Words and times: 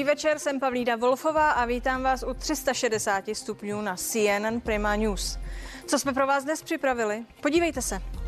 Dobrý 0.00 0.10
večer, 0.10 0.38
jsem 0.38 0.60
Pavlída 0.60 0.96
Wolfová 0.96 1.50
a 1.50 1.64
vítám 1.64 2.02
vás 2.02 2.22
u 2.22 2.34
360 2.34 3.24
stupňů 3.32 3.80
na 3.80 3.96
CNN 3.96 4.60
Prima 4.60 4.96
News. 4.96 5.38
Co 5.86 5.98
jsme 5.98 6.12
pro 6.12 6.26
vás 6.26 6.44
dnes 6.44 6.62
připravili? 6.62 7.24
Podívejte 7.40 7.82
se. 7.82 8.19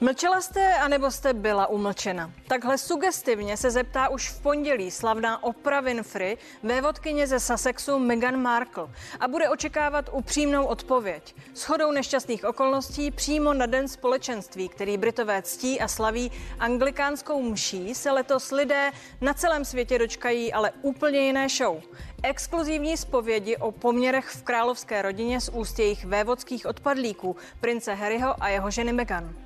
Mlčela 0.00 0.40
jste, 0.40 0.74
anebo 0.74 1.10
jste 1.10 1.32
byla 1.32 1.66
umlčena? 1.66 2.30
Takhle 2.48 2.78
sugestivně 2.78 3.56
se 3.56 3.70
zeptá 3.70 4.08
už 4.08 4.30
v 4.30 4.40
pondělí 4.40 4.90
slavná 4.90 5.42
Oprah 5.42 5.84
Winfrey, 5.84 6.36
vévodkyně 6.62 7.26
ze 7.26 7.40
Sussexu 7.40 7.98
Meghan 7.98 8.42
Markle 8.42 8.88
a 9.20 9.28
bude 9.28 9.48
očekávat 9.48 10.10
upřímnou 10.12 10.66
odpověď. 10.66 11.34
S 11.54 11.64
chodou 11.64 11.90
nešťastných 11.90 12.44
okolností 12.44 13.10
přímo 13.10 13.54
na 13.54 13.66
Den 13.66 13.88
společenství, 13.88 14.68
který 14.68 14.98
Britové 14.98 15.42
ctí 15.42 15.80
a 15.80 15.88
slaví 15.88 16.32
anglikánskou 16.58 17.42
mší, 17.42 17.94
se 17.94 18.10
letos 18.10 18.50
lidé 18.50 18.92
na 19.20 19.34
celém 19.34 19.64
světě 19.64 19.98
dočkají 19.98 20.52
ale 20.52 20.72
úplně 20.82 21.20
jiné 21.20 21.48
show. 21.48 21.80
Exkluzivní 22.22 22.96
zpovědi 22.96 23.56
o 23.56 23.72
poměrech 23.72 24.26
v 24.28 24.42
královské 24.42 25.02
rodině 25.02 25.40
z 25.40 25.48
úst 25.48 25.78
jejich 25.78 26.04
vévodských 26.04 26.66
odpadlíků, 26.66 27.36
prince 27.60 27.94
Harryho 27.94 28.42
a 28.42 28.48
jeho 28.48 28.70
ženy 28.70 28.92
Meghan. 28.92 29.45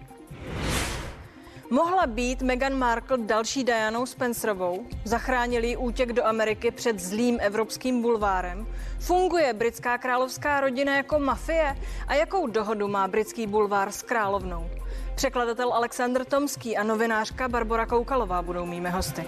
Mohla 1.73 2.07
být 2.07 2.43
Meghan 2.43 2.79
Markle 2.79 3.19
další 3.19 3.65
Dianou 3.65 4.07
Spencerovou? 4.07 4.87
Zachránili 5.05 5.77
útěk 5.77 6.13
do 6.13 6.27
Ameriky 6.27 6.71
před 6.71 7.01
zlým 7.01 7.39
evropským 7.41 8.03
bulvárem? 8.03 8.67
Funguje 8.99 9.53
britská 9.53 9.99
královská 9.99 10.61
rodina 10.61 10.97
jako 10.97 11.19
mafie? 11.19 11.77
A 12.07 12.15
jakou 12.15 12.47
dohodu 12.47 12.89
má 12.89 13.09
britský 13.09 13.47
bulvár 13.47 13.93
s 13.93 14.03
královnou? 14.03 14.71
Překladatel 15.15 15.73
Alexandr 15.73 16.25
Tomský 16.25 16.77
a 16.77 16.83
novinářka 16.83 17.49
Barbara 17.49 17.87
Koukalová 17.87 18.43
budou 18.43 18.67
mými 18.67 18.91
hosty. 18.91 19.25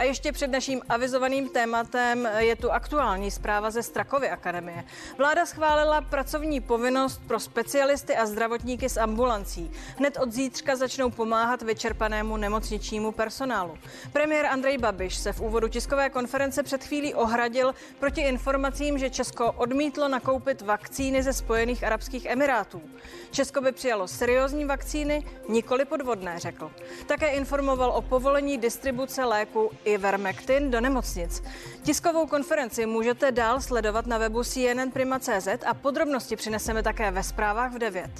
A 0.00 0.02
ještě 0.02 0.32
před 0.32 0.50
naším 0.50 0.82
avizovaným 0.88 1.48
tématem 1.48 2.28
je 2.38 2.56
tu 2.56 2.72
aktuální 2.72 3.30
zpráva 3.30 3.70
ze 3.70 3.82
Strakovy 3.82 4.30
akademie. 4.30 4.84
Vláda 5.18 5.46
schválila 5.46 6.00
pracovní 6.00 6.60
povinnost 6.60 7.22
pro 7.26 7.40
specialisty 7.40 8.16
a 8.16 8.26
zdravotníky 8.26 8.88
z 8.88 8.96
ambulancí. 8.96 9.70
Hned 9.96 10.16
od 10.16 10.32
zítřka 10.32 10.76
začnou 10.76 11.10
pomáhat 11.10 11.62
vyčerpanému 11.62 12.36
nemocničnímu 12.36 13.12
personálu. 13.12 13.78
Premiér 14.12 14.46
Andrej 14.46 14.78
Babiš 14.78 15.16
se 15.16 15.32
v 15.32 15.40
úvodu 15.40 15.68
tiskové 15.68 16.10
konference 16.10 16.62
před 16.62 16.84
chvílí 16.84 17.14
ohradil 17.14 17.74
proti 17.98 18.20
informacím, 18.20 18.98
že 18.98 19.10
Česko 19.10 19.52
odmítlo 19.52 20.08
nakoupit 20.08 20.62
vakcíny 20.62 21.22
ze 21.22 21.32
Spojených 21.32 21.84
Arabských 21.84 22.26
Emirátů. 22.26 22.82
Česko 23.30 23.60
by 23.60 23.72
přijalo 23.72 24.08
seriózní 24.08 24.64
vakcíny, 24.64 25.26
nikoli 25.48 25.84
podvodné, 25.84 26.38
řekl. 26.38 26.70
Také 27.06 27.28
informoval 27.28 27.90
o 27.90 28.02
povolení 28.02 28.58
distribuce 28.58 29.24
léku 29.24 29.70
Ivermectin 29.92 30.70
do 30.70 30.80
nemocnic. 30.80 31.42
Tiskovou 31.82 32.26
konferenci 32.26 32.86
můžete 32.86 33.32
dál 33.32 33.60
sledovat 33.60 34.06
na 34.06 34.18
webu 34.18 34.44
CNN 34.44 34.90
Prima.cz 34.92 35.48
a 35.66 35.74
podrobnosti 35.74 36.36
přineseme 36.36 36.82
také 36.82 37.10
ve 37.10 37.22
zprávách 37.22 37.72
v 37.72 37.78
9. 37.78 38.10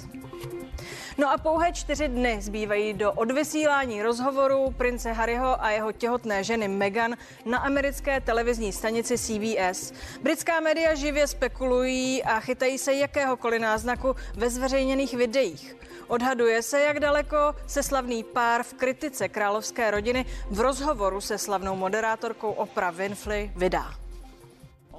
No 1.17 1.31
a 1.31 1.37
pouhé 1.37 1.73
čtyři 1.73 2.07
dny 2.07 2.37
zbývají 2.41 2.93
do 2.93 3.11
odvysílání 3.11 4.01
rozhovoru 4.01 4.73
prince 4.77 5.11
Harryho 5.11 5.63
a 5.63 5.69
jeho 5.71 5.91
těhotné 5.91 6.43
ženy 6.43 6.67
Meghan 6.67 7.15
na 7.45 7.57
americké 7.57 8.21
televizní 8.21 8.73
stanici 8.73 9.17
CBS. 9.17 9.93
Britská 10.21 10.59
média 10.59 10.95
živě 10.95 11.27
spekulují 11.27 12.23
a 12.23 12.39
chytají 12.39 12.77
se 12.77 12.93
jakéhokoliv 12.93 13.61
náznaku 13.61 14.15
ve 14.35 14.49
zveřejněných 14.49 15.13
videích. 15.13 15.75
Odhaduje 16.11 16.61
se, 16.61 16.79
jak 16.79 16.99
daleko 16.99 17.55
se 17.67 17.83
slavný 17.83 18.23
pár 18.23 18.63
v 18.63 18.73
kritice 18.73 19.29
královské 19.29 19.91
rodiny 19.91 20.25
v 20.49 20.59
rozhovoru 20.59 21.21
se 21.21 21.37
slavnou 21.37 21.75
moderátorkou 21.75 22.51
Oprah 22.51 22.95
Winfrey 22.95 23.51
vydá. 23.55 23.85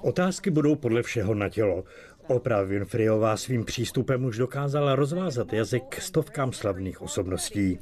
Otázky 0.02 0.50
budou 0.50 0.76
podle 0.76 1.02
všeho 1.02 1.34
na 1.34 1.48
tělo. 1.48 1.84
Oprah 2.26 2.66
Winfreyová 2.66 3.36
svým 3.36 3.64
přístupem 3.64 4.24
už 4.24 4.38
dokázala 4.38 4.94
rozvázat 4.94 5.52
jazyk 5.52 6.00
stovkám 6.00 6.52
slavných 6.52 7.02
osobností. 7.02 7.78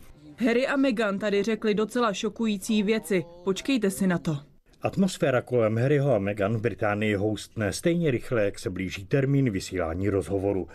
Harry 0.47 0.67
a 0.67 0.77
Meghan 0.77 1.19
tady 1.19 1.43
řekli 1.43 1.75
docela 1.75 2.13
šokující 2.13 2.83
věci. 2.83 3.25
Počkejte 3.45 3.91
si 3.91 4.07
na 4.07 4.19
to. 4.19 4.50
Atmosféra 4.83 5.43
kolem 5.43 5.77
Harryho 5.77 6.15
a 6.15 6.19
Meghan 6.19 6.57
v 6.57 6.61
Británii 6.61 7.15
houstne 7.15 7.73
stejně 7.73 8.11
rychle, 8.11 8.45
jak 8.45 8.59
se 8.59 8.71
blíží 8.71 9.05
termín 9.05 9.51
vysílání 9.51 10.09
rozhovoru. 10.09 10.69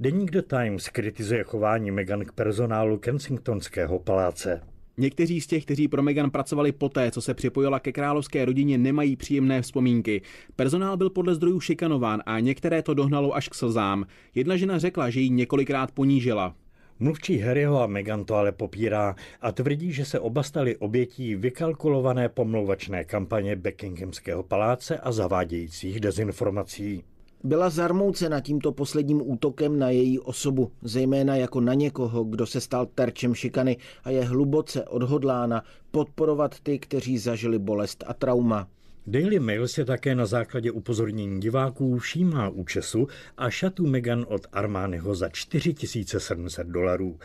Deník 0.00 0.30
The 0.30 0.42
Times 0.42 0.88
kritizuje 0.88 1.42
chování 1.44 1.90
Meghan 1.90 2.24
k 2.24 2.32
personálu 2.32 2.98
Kensingtonského 2.98 3.98
paláce. 3.98 4.60
Někteří 4.96 5.40
z 5.40 5.46
těch, 5.46 5.64
kteří 5.64 5.88
pro 5.88 6.02
Meghan 6.02 6.30
pracovali 6.30 6.72
poté, 6.72 7.10
co 7.10 7.22
se 7.22 7.34
připojila 7.34 7.80
ke 7.80 7.92
královské 7.92 8.44
rodině, 8.44 8.78
nemají 8.78 9.16
příjemné 9.16 9.62
vzpomínky. 9.62 10.22
Personál 10.56 10.96
byl 10.96 11.10
podle 11.10 11.34
zdrojů 11.34 11.60
šikanován 11.60 12.22
a 12.26 12.40
některé 12.40 12.82
to 12.82 12.94
dohnalo 12.94 13.36
až 13.36 13.48
k 13.48 13.54
slzám. 13.54 14.06
Jedna 14.34 14.56
žena 14.56 14.78
řekla, 14.78 15.10
že 15.10 15.20
ji 15.20 15.30
několikrát 15.30 15.92
ponížila. 15.92 16.54
Mluvčí 17.02 17.38
Harryho 17.38 17.82
a 17.82 17.86
Meghan 17.86 18.24
to 18.24 18.34
ale 18.34 18.52
popírá 18.52 19.14
a 19.40 19.52
tvrdí, 19.52 19.92
že 19.92 20.04
se 20.04 20.20
oba 20.20 20.42
stali 20.42 20.76
obětí 20.76 21.34
vykalkulované 21.34 22.28
pomlouvačné 22.28 23.04
kampaně 23.04 23.56
Buckinghamského 23.56 24.42
paláce 24.42 24.98
a 24.98 25.12
zavádějících 25.12 26.00
dezinformací. 26.00 27.04
Byla 27.44 27.70
zarmoucena 27.70 28.40
tímto 28.40 28.72
posledním 28.72 29.30
útokem 29.30 29.78
na 29.78 29.90
její 29.90 30.18
osobu, 30.18 30.70
zejména 30.82 31.36
jako 31.36 31.60
na 31.60 31.74
někoho, 31.74 32.24
kdo 32.24 32.46
se 32.46 32.60
stal 32.60 32.86
terčem 32.86 33.34
šikany 33.34 33.76
a 34.04 34.10
je 34.10 34.24
hluboce 34.24 34.84
odhodlána 34.84 35.62
podporovat 35.90 36.60
ty, 36.60 36.78
kteří 36.78 37.18
zažili 37.18 37.58
bolest 37.58 38.04
a 38.06 38.14
trauma. 38.14 38.68
Daily 39.06 39.38
Mail 39.38 39.68
se 39.68 39.84
také 39.84 40.14
na 40.14 40.26
základě 40.26 40.70
upozornění 40.70 41.40
diváků 41.40 41.98
všímá 41.98 42.48
účesu 42.48 43.08
a 43.36 43.50
šatu 43.50 43.86
Megan 43.86 44.26
od 44.28 44.46
Armányho 44.52 45.14
za 45.14 45.28
4700 45.28 46.66
dolarů. 46.66 47.18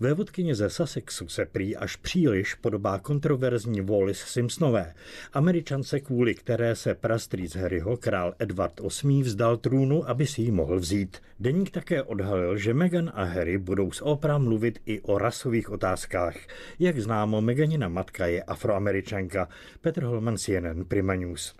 Vévodkyně 0.00 0.54
ze 0.54 0.70
Sussexu 0.70 1.28
se 1.28 1.46
prý 1.46 1.76
až 1.76 1.96
příliš 1.96 2.54
podobá 2.54 2.98
kontroverzní 2.98 3.80
Wallis 3.80 4.18
Simpsonové, 4.18 4.94
američance 5.32 6.00
kvůli 6.00 6.34
které 6.34 6.76
se 6.76 6.94
prastrýc 6.94 7.56
Harryho 7.56 7.96
král 7.96 8.34
Edward 8.38 8.80
VIII 8.80 9.22
vzdal 9.22 9.56
trůnu, 9.56 10.08
aby 10.08 10.26
si 10.26 10.42
ji 10.42 10.50
mohl 10.50 10.78
vzít. 10.78 11.16
Deník 11.40 11.70
také 11.70 12.02
odhalil, 12.02 12.56
že 12.56 12.74
Meghan 12.74 13.12
a 13.14 13.24
Harry 13.24 13.58
budou 13.58 13.92
s 13.92 14.02
Oprah 14.02 14.40
mluvit 14.40 14.78
i 14.86 15.00
o 15.00 15.18
rasových 15.18 15.70
otázkách. 15.70 16.36
Jak 16.78 17.00
známo, 17.00 17.40
Meganina 17.40 17.88
matka 17.88 18.26
je 18.26 18.42
afroameričanka. 18.42 19.48
Petr 19.80 20.04
Holman, 20.04 20.36
CNN, 20.36 20.84
Prima 20.88 21.14
News. 21.24 21.54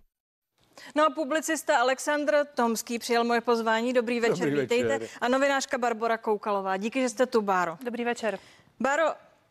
No 0.95 1.07
a 1.07 1.11
publicista 1.11 1.79
Aleksandr 1.79 2.47
Tomský 2.55 2.99
přijal 2.99 3.25
moje 3.25 3.41
pozvání. 3.41 3.93
Dobrý 3.93 4.21
večer, 4.21 4.49
Dobrý 4.49 4.61
vítejte. 4.61 4.89
večer. 4.99 5.09
A 5.21 5.29
novinářka 5.29 5.79
Barbara 5.79 6.19
Koukalová. 6.19 6.77
Díky, 6.77 7.01
že 7.01 7.09
jste 7.09 7.27
tu, 7.27 7.43
Báro. 7.43 7.79
Dobrý 7.85 8.05
večer. 8.05 8.39
Báro, 8.81 9.05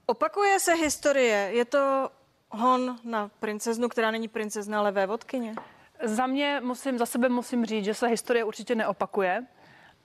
opakuje 0.05 0.59
se 0.59 0.73
historie. 0.73 1.49
Je 1.53 1.65
to 1.65 2.09
hon 2.49 2.99
na 3.03 3.31
princeznu, 3.39 3.89
která 3.89 4.11
není 4.11 4.27
princezna, 4.27 4.79
ale 4.79 4.91
vévodkyně? 4.91 5.55
Za 6.03 6.27
mě 6.27 6.61
musím, 6.63 6.97
za 6.97 7.05
sebe 7.05 7.29
musím 7.29 7.65
říct, 7.65 7.85
že 7.85 7.93
se 7.93 8.07
historie 8.07 8.43
určitě 8.43 8.75
neopakuje 8.75 9.45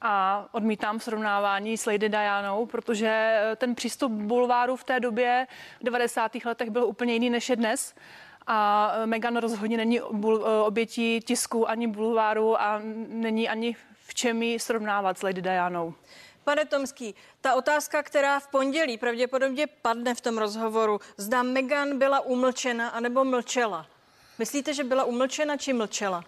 a 0.01 0.47
odmítám 0.53 1.01
srovnávání 1.01 1.79
s 1.79 1.87
Lady 1.87 2.09
Dianou, 2.09 2.67
protože 2.67 3.41
ten 3.57 3.75
přístup 3.75 4.13
bulváru 4.13 4.77
v 4.77 4.85
té 4.85 5.01
době 5.01 5.47
v 5.81 5.85
90. 5.85 6.33
letech 6.45 6.71
byl 6.71 6.85
úplně 6.85 7.13
jiný 7.13 7.31
než 7.31 7.49
je 7.49 7.57
dnes. 7.57 7.95
A 8.51 8.93
Meghan 9.05 9.37
rozhodně 9.37 9.77
není 9.77 10.01
bul- 10.01 10.45
obětí 10.67 11.21
tisku 11.21 11.71
ani 11.71 11.87
bulváru 11.87 12.61
a 12.61 12.81
není 13.09 13.49
ani 13.49 13.77
v 14.07 14.15
čem 14.15 14.43
ji 14.43 14.59
srovnávat 14.59 15.19
s 15.19 15.23
Lady 15.23 15.43
Dianou. 15.43 15.95
Pane 16.45 16.65
Tomský, 16.65 17.15
ta 17.41 17.55
otázka, 17.55 18.03
která 18.03 18.41
v 18.41 18.49
pondělí 18.49 18.99
pravděpodobně 18.99 19.67
padne 19.67 20.15
v 20.15 20.21
tom 20.21 20.39
rozhovoru, 20.39 21.01
zda 21.17 21.43
Meghan 21.43 21.99
byla 21.99 22.21
umlčena 22.21 22.89
anebo 22.89 23.25
mlčela. 23.25 23.87
Myslíte, 24.39 24.75
že 24.75 24.85
byla 24.85 25.05
umlčena 25.05 25.57
či 25.57 25.73
mlčela? 25.73 26.25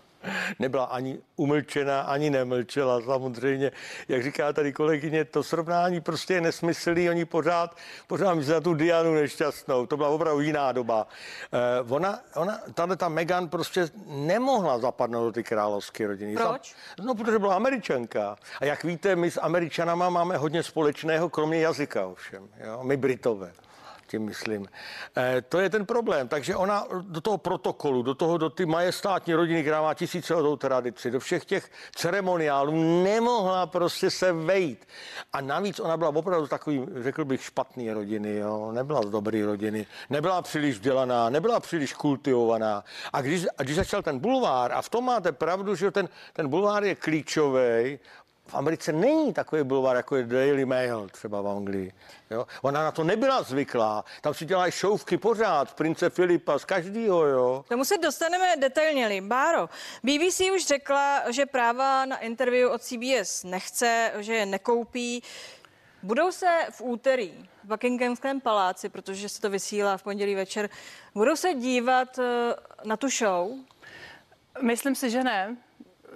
Nebyla 0.59 0.85
ani 0.85 1.19
umlčena, 1.37 2.01
ani 2.01 2.31
nemlčela. 2.31 3.01
Samozřejmě, 3.01 3.73
jak 4.09 4.23
říká 4.23 4.53
tady 4.53 4.73
kolegyně, 4.73 5.25
to 5.25 5.43
srovnání 5.43 6.01
prostě 6.01 6.35
je 6.35 6.41
nesmyslný. 6.41 7.11
Oni 7.11 7.25
pořád, 7.25 7.77
pořád 8.07 8.35
myslí 8.35 8.53
na 8.53 8.61
tu 8.61 8.75
Dianu 8.75 9.15
nešťastnou. 9.15 9.87
To 9.87 9.97
byla 9.97 10.09
opravdu 10.09 10.41
jiná 10.41 10.73
doba. 10.73 11.07
Eh, 11.53 11.59
ona, 11.89 12.21
ona, 12.35 12.59
tahle 12.75 12.97
ta 12.97 13.09
Meghan 13.09 13.49
prostě 13.49 13.89
nemohla 14.07 14.79
zapadnout 14.79 15.25
do 15.25 15.33
ty 15.33 15.45
královské 15.45 16.07
rodiny. 16.07 16.35
Proč? 16.37 16.75
Za- 16.99 17.05
No, 17.05 17.15
protože 17.15 17.39
byla 17.39 17.55
američanka. 17.57 18.37
A 18.61 18.65
jak 18.65 18.85
víte, 18.85 19.17
my 19.17 19.31
s 19.31 19.41
američanama 19.41 20.11
máme 20.11 20.37
hodně 20.37 20.63
společného, 20.63 21.29
kromě 21.31 21.61
jazyka 21.61 22.07
ovšem. 22.07 22.49
Jo? 22.65 22.81
My 22.83 22.97
Britové. 22.97 23.53
Tím 24.11 24.25
myslím. 24.25 24.67
E, 25.17 25.43
to 25.43 25.61
je 25.61 25.71
ten 25.71 25.87
problém. 25.87 26.29
Takže 26.29 26.57
ona 26.57 26.87
do 27.03 27.21
toho 27.21 27.39
protokolu, 27.39 28.03
do 28.03 28.15
toho, 28.15 28.39
do 28.39 28.51
ty 28.51 28.67
majestátní 28.67 29.35
rodiny, 29.35 29.63
která 29.63 29.83
má 29.83 29.95
tisíciletou 29.95 30.57
tradici, 30.57 31.11
do 31.11 31.21
všech 31.21 31.45
těch 31.45 31.71
ceremoniálů 31.95 33.03
nemohla 33.03 33.67
prostě 33.67 34.11
se 34.11 34.33
vejít. 34.33 34.89
A 35.33 35.41
navíc 35.41 35.81
ona 35.81 35.97
byla 35.97 36.11
opravdu 36.11 36.47
takový, 36.47 36.87
řekl 37.03 37.25
bych, 37.25 37.43
špatný 37.43 37.93
rodiny, 37.93 38.37
jo? 38.37 38.73
nebyla 38.73 39.03
z 39.03 39.11
dobrý 39.11 39.43
rodiny, 39.43 39.87
nebyla 40.11 40.43
příliš 40.43 40.75
vzdělaná, 40.75 41.31
nebyla 41.31 41.61
příliš 41.61 41.95
kultivovaná. 41.95 42.85
A 43.13 43.23
když, 43.23 43.47
a 43.59 43.63
když 43.63 43.77
začal 43.77 44.03
ten 44.03 44.19
bulvár, 44.19 44.73
a 44.73 44.83
v 44.83 44.89
tom 44.89 45.05
máte 45.05 45.33
pravdu, 45.33 45.75
že 45.75 45.91
ten, 45.91 46.09
ten 46.33 46.49
bulvár 46.49 46.85
je 46.85 46.95
klíčový, 46.95 47.99
v 48.51 48.55
Americe 48.55 48.93
není 48.93 49.33
takový 49.33 49.63
bulvár, 49.63 49.97
jako 49.97 50.17
je 50.17 50.25
Daily 50.25 50.65
Mail 50.65 51.09
třeba 51.09 51.41
v 51.41 51.49
Anglii. 51.49 51.93
Jo? 52.31 52.47
Ona 52.63 52.85
na 52.85 52.93
to 52.93 53.05
nebyla 53.05 53.43
zvyklá. 53.43 54.05
Tam 54.21 54.35
si 54.35 54.45
dělají 54.45 54.73
šouvky 54.73 55.17
pořád, 55.17 55.75
prince 55.75 56.11
Filipa, 56.11 56.59
z 56.59 56.65
každého, 56.65 57.27
jo. 57.27 57.65
Tomu 57.69 57.85
se 57.85 57.99
dostaneme 57.99 58.57
detailněji. 58.57 59.21
Báro, 59.21 59.69
BBC 60.03 60.41
už 60.55 60.67
řekla, 60.67 61.33
že 61.33 61.47
práva 61.47 62.05
na 62.05 62.19
interview 62.19 62.71
od 62.71 62.83
CBS 62.83 63.45
nechce, 63.45 64.13
že 64.19 64.35
je 64.35 64.47
nekoupí. 64.47 65.23
Budou 66.03 66.33
se 66.33 66.67
v 66.71 66.81
úterý 66.81 67.49
v 67.65 67.69
Buckinghamském 67.69 68.41
paláci, 68.41 68.89
protože 68.89 69.29
se 69.29 69.41
to 69.41 69.51
vysílá 69.51 69.97
v 69.97 70.03
pondělí 70.03 70.35
večer, 70.35 70.71
budou 71.15 71.37
se 71.37 71.55
dívat 71.55 72.19
eh, 72.19 72.55
na 72.85 72.97
tu 72.97 73.09
show? 73.09 73.51
Myslím 74.63 74.95
si, 74.95 75.11
že 75.11 75.25
ne. 75.25 75.57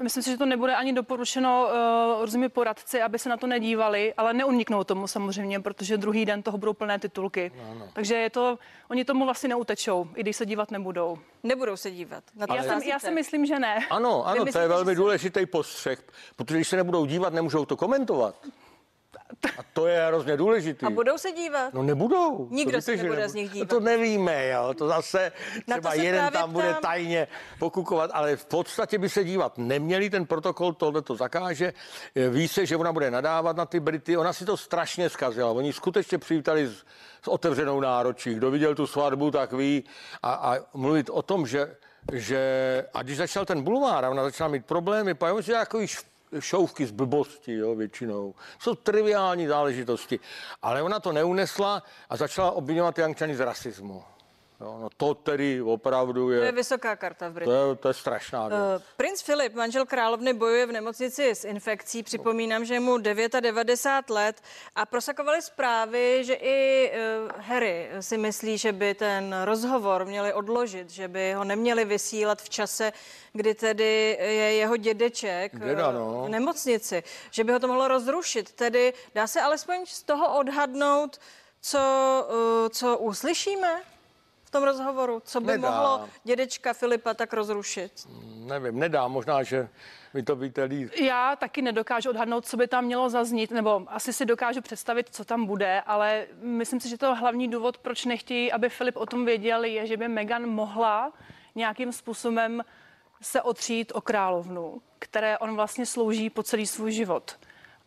Myslím 0.02 0.22
si, 0.22 0.30
že 0.30 0.38
to 0.38 0.46
nebude 0.46 0.74
ani 0.76 0.92
doporučeno 0.92 1.68
uh, 2.16 2.20
různými 2.20 2.48
poradci, 2.48 3.02
aby 3.02 3.18
se 3.18 3.28
na 3.28 3.36
to 3.36 3.46
nedívali, 3.46 4.14
ale 4.14 4.34
neuniknou 4.34 4.84
tomu 4.84 5.06
samozřejmě, 5.06 5.60
protože 5.60 5.96
druhý 5.96 6.24
den 6.24 6.42
toho 6.42 6.58
budou 6.58 6.72
plné 6.72 6.98
titulky. 6.98 7.52
No, 7.56 7.74
no. 7.78 7.88
Takže 7.92 8.14
je 8.14 8.30
to, 8.30 8.58
oni 8.90 9.04
tomu 9.04 9.24
vlastně 9.24 9.48
neutečou, 9.48 10.08
i 10.14 10.20
když 10.20 10.36
se 10.36 10.46
dívat 10.46 10.70
nebudou. 10.70 11.18
Nebudou 11.42 11.76
se 11.76 11.90
dívat. 11.90 12.24
Na 12.34 12.46
to 12.46 12.54
já, 12.54 12.62
jsem, 12.62 12.82
já 12.82 12.98
si 12.98 13.10
myslím, 13.10 13.46
že 13.46 13.58
ne. 13.58 13.78
Ano, 13.90 14.26
ano, 14.26 14.44
to 14.52 14.58
je 14.58 14.68
velmi 14.68 14.94
důležitý 14.94 15.46
postřeh, 15.46 16.02
protože 16.36 16.56
když 16.56 16.68
se 16.68 16.76
nebudou 16.76 17.06
dívat, 17.06 17.32
nemůžou 17.32 17.64
to 17.64 17.76
komentovat. 17.76 18.34
A 19.58 19.62
to 19.72 19.86
je 19.86 20.06
hrozně 20.06 20.36
důležité. 20.36 20.86
A 20.86 20.90
budou 20.90 21.18
se 21.18 21.32
dívat? 21.32 21.74
No 21.74 21.82
nebudou. 21.82 22.48
Nikdo 22.50 22.82
se 22.82 22.90
nebude 22.96 23.24
nebude 23.24 23.28
z 23.28 23.34
nich 23.34 23.50
dívat. 23.50 23.68
To 23.68 23.80
nevíme, 23.80 24.48
jo. 24.48 24.74
To 24.74 24.88
zase 24.88 25.32
třeba 25.70 25.90
to 25.90 26.00
jeden 26.00 26.32
tam 26.32 26.52
bude 26.52 26.70
ptám. 26.70 26.82
tajně 26.82 27.28
pokukovat, 27.58 28.10
ale 28.14 28.36
v 28.36 28.46
podstatě 28.46 28.98
by 28.98 29.08
se 29.08 29.24
dívat 29.24 29.58
neměli. 29.58 30.10
Ten 30.10 30.26
protokol 30.26 30.72
tohle 30.72 31.02
to 31.02 31.16
zakáže. 31.16 31.72
Ví 32.30 32.48
se, 32.48 32.66
že 32.66 32.76
ona 32.76 32.92
bude 32.92 33.10
nadávat 33.10 33.56
na 33.56 33.66
ty 33.66 33.80
Brity. 33.80 34.16
Ona 34.16 34.32
si 34.32 34.44
to 34.44 34.56
strašně 34.56 35.10
zkazila. 35.10 35.50
Oni 35.50 35.72
skutečně 35.72 36.18
přivítali 36.18 36.66
s, 36.66 36.84
s 37.22 37.28
otevřenou 37.28 37.80
náročí. 37.80 38.34
Kdo 38.34 38.50
viděl 38.50 38.74
tu 38.74 38.86
svatbu, 38.86 39.30
tak 39.30 39.52
ví. 39.52 39.84
A, 40.22 40.32
a 40.32 40.56
mluvit 40.74 41.10
o 41.10 41.22
tom, 41.22 41.46
že 41.46 41.76
že 42.12 42.84
a 42.94 43.02
když 43.02 43.16
začal 43.16 43.44
ten 43.44 43.62
bulvár 43.62 44.04
a 44.04 44.10
ona 44.10 44.22
začala 44.22 44.48
mít 44.50 44.66
problémy, 44.66 45.14
pak 45.14 45.44
si 45.44 45.52
takový 45.52 45.86
šouvky 46.38 46.86
z 46.86 46.90
blbosti, 46.90 47.52
jo, 47.52 47.74
většinou. 47.74 48.34
Jsou 48.58 48.74
triviální 48.74 49.46
záležitosti. 49.46 50.20
Ale 50.62 50.82
ona 50.82 51.00
to 51.00 51.12
neunesla 51.12 51.82
a 52.10 52.16
začala 52.16 52.50
obvinovat 52.50 52.98
Jankčany 52.98 53.36
z 53.36 53.40
rasismu. 53.40 54.04
Jo, 54.60 54.78
no 54.80 54.88
to 54.96 55.14
tedy 55.14 55.62
opravdu 55.62 56.30
je... 56.30 56.38
To 56.38 56.44
je 56.44 56.52
vysoká 56.52 56.96
karta 56.96 57.28
v 57.28 57.32
Británii. 57.32 57.60
To 57.60 57.70
je, 57.70 57.76
to 57.76 57.88
je 57.88 57.94
strašná 57.94 58.48
věc. 58.48 58.60
Uh, 58.60 58.82
princ 58.96 59.22
Filip, 59.22 59.54
manžel 59.54 59.86
královny, 59.86 60.32
bojuje 60.32 60.66
v 60.66 60.72
nemocnici 60.72 61.30
s 61.30 61.44
infekcí. 61.44 62.02
Připomínám, 62.02 62.64
že 62.64 62.74
je 62.74 62.80
mu 62.80 62.98
99 62.98 64.10
let 64.10 64.40
a 64.74 64.86
prosakovaly 64.86 65.42
zprávy, 65.42 66.24
že 66.24 66.34
i 66.34 66.90
uh, 66.92 67.32
Harry 67.38 67.90
si 68.00 68.18
myslí, 68.18 68.58
že 68.58 68.72
by 68.72 68.94
ten 68.94 69.36
rozhovor 69.44 70.04
měli 70.04 70.32
odložit, 70.32 70.90
že 70.90 71.08
by 71.08 71.32
ho 71.32 71.44
neměli 71.44 71.84
vysílat 71.84 72.42
v 72.42 72.48
čase, 72.48 72.92
kdy 73.32 73.54
tedy 73.54 74.18
je 74.20 74.52
jeho 74.54 74.76
dědeček 74.76 75.58
Děda, 75.58 75.92
no. 75.92 76.24
v 76.26 76.28
nemocnici, 76.28 77.02
že 77.30 77.44
by 77.44 77.52
ho 77.52 77.58
to 77.58 77.68
mohlo 77.68 77.88
rozrušit. 77.88 78.52
Tedy 78.52 78.92
dá 79.14 79.26
se 79.26 79.40
alespoň 79.40 79.86
z 79.86 80.02
toho 80.02 80.38
odhadnout, 80.38 81.20
co, 81.60 81.78
uh, 82.28 82.68
co 82.68 82.98
uslyšíme? 82.98 83.93
Tom 84.54 84.64
rozhovoru? 84.64 85.20
Co 85.24 85.40
by 85.40 85.46
nedá. 85.46 85.70
mohlo 85.70 86.08
dědečka 86.24 86.72
Filipa 86.72 87.14
tak 87.14 87.32
rozrušit? 87.32 87.92
Nevím, 88.46 88.78
nedá. 88.78 89.08
Možná, 89.08 89.42
že 89.42 89.68
vy 90.14 90.22
to 90.22 90.36
víte 90.36 90.64
líp. 90.64 90.92
Já 91.00 91.36
taky 91.36 91.62
nedokážu 91.62 92.10
odhadnout, 92.10 92.46
co 92.46 92.56
by 92.56 92.68
tam 92.68 92.84
mělo 92.84 93.10
zaznít, 93.10 93.50
nebo 93.50 93.82
asi 93.86 94.12
si 94.12 94.26
dokážu 94.26 94.60
představit, 94.60 95.08
co 95.10 95.24
tam 95.24 95.46
bude, 95.46 95.80
ale 95.80 96.26
myslím 96.42 96.80
si, 96.80 96.88
že 96.88 96.98
to 96.98 97.14
hlavní 97.14 97.48
důvod, 97.48 97.78
proč 97.78 98.04
nechtějí, 98.04 98.52
aby 98.52 98.68
Filip 98.68 98.96
o 98.96 99.06
tom 99.06 99.24
věděl, 99.24 99.64
je, 99.64 99.86
že 99.86 99.96
by 99.96 100.08
Meghan 100.08 100.46
mohla 100.46 101.12
nějakým 101.54 101.92
způsobem 101.92 102.64
se 103.22 103.42
otřít 103.42 103.92
o 103.94 104.00
královnu, 104.00 104.82
které 104.98 105.38
on 105.38 105.54
vlastně 105.56 105.86
slouží 105.86 106.30
po 106.30 106.42
celý 106.42 106.66
svůj 106.66 106.92
život. 106.92 107.36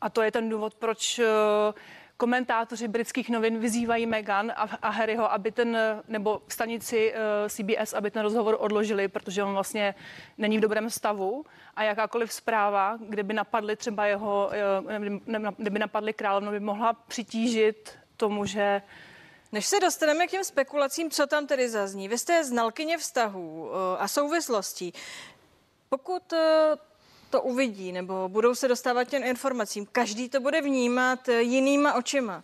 A 0.01 0.09
to 0.09 0.21
je 0.21 0.31
ten 0.31 0.49
důvod, 0.49 0.75
proč 0.75 1.19
uh, 1.19 1.25
komentátoři 2.17 2.87
britských 2.87 3.29
novin 3.29 3.59
vyzývají 3.59 4.05
Meghan 4.05 4.51
a, 4.51 4.69
a 4.81 4.89
Harryho, 4.89 5.31
aby 5.31 5.51
ten, 5.51 5.77
nebo 6.07 6.41
stanici 6.47 7.13
uh, 7.13 7.19
eh, 7.45 7.49
CBS, 7.49 7.93
aby 7.93 8.11
ten 8.11 8.21
rozhovor 8.21 8.57
odložili, 8.59 9.07
protože 9.07 9.43
on 9.43 9.53
vlastně 9.53 9.95
není 10.37 10.57
v 10.57 10.61
dobrém 10.61 10.89
stavu 10.89 11.45
a 11.75 11.83
jakákoliv 11.83 12.33
zpráva, 12.33 12.97
kde 13.01 13.23
by 13.23 13.33
napadly 13.33 13.75
třeba 13.75 14.05
jeho, 14.05 14.51
uh, 14.87 15.53
kde 15.57 15.69
by 15.69 15.79
napadly 15.79 16.13
královnu, 16.13 16.51
by 16.51 16.59
mohla 16.59 16.93
přitížit 16.93 17.97
tomu, 18.17 18.45
že 18.45 18.81
než 19.51 19.65
se 19.65 19.79
dostaneme 19.79 20.27
k 20.27 20.31
těm 20.31 20.43
spekulacím, 20.43 21.11
co 21.11 21.27
tam 21.27 21.47
tedy 21.47 21.69
zazní, 21.69 22.07
vy 22.07 22.17
jste 22.17 22.43
znalkyně 22.43 22.97
vztahů 22.97 23.69
eh, 23.69 23.97
a 23.97 24.07
souvislostí. 24.07 24.93
Pokud 25.89 26.33
to 27.29 27.41
uvidí 27.41 27.91
nebo 27.91 28.29
budou 28.29 28.55
se 28.55 28.67
dostávat 28.67 29.03
těm 29.03 29.23
informacím. 29.23 29.87
Každý 29.91 30.29
to 30.29 30.39
bude 30.39 30.61
vnímat 30.61 31.27
jinýma 31.39 31.93
očima. 31.93 32.43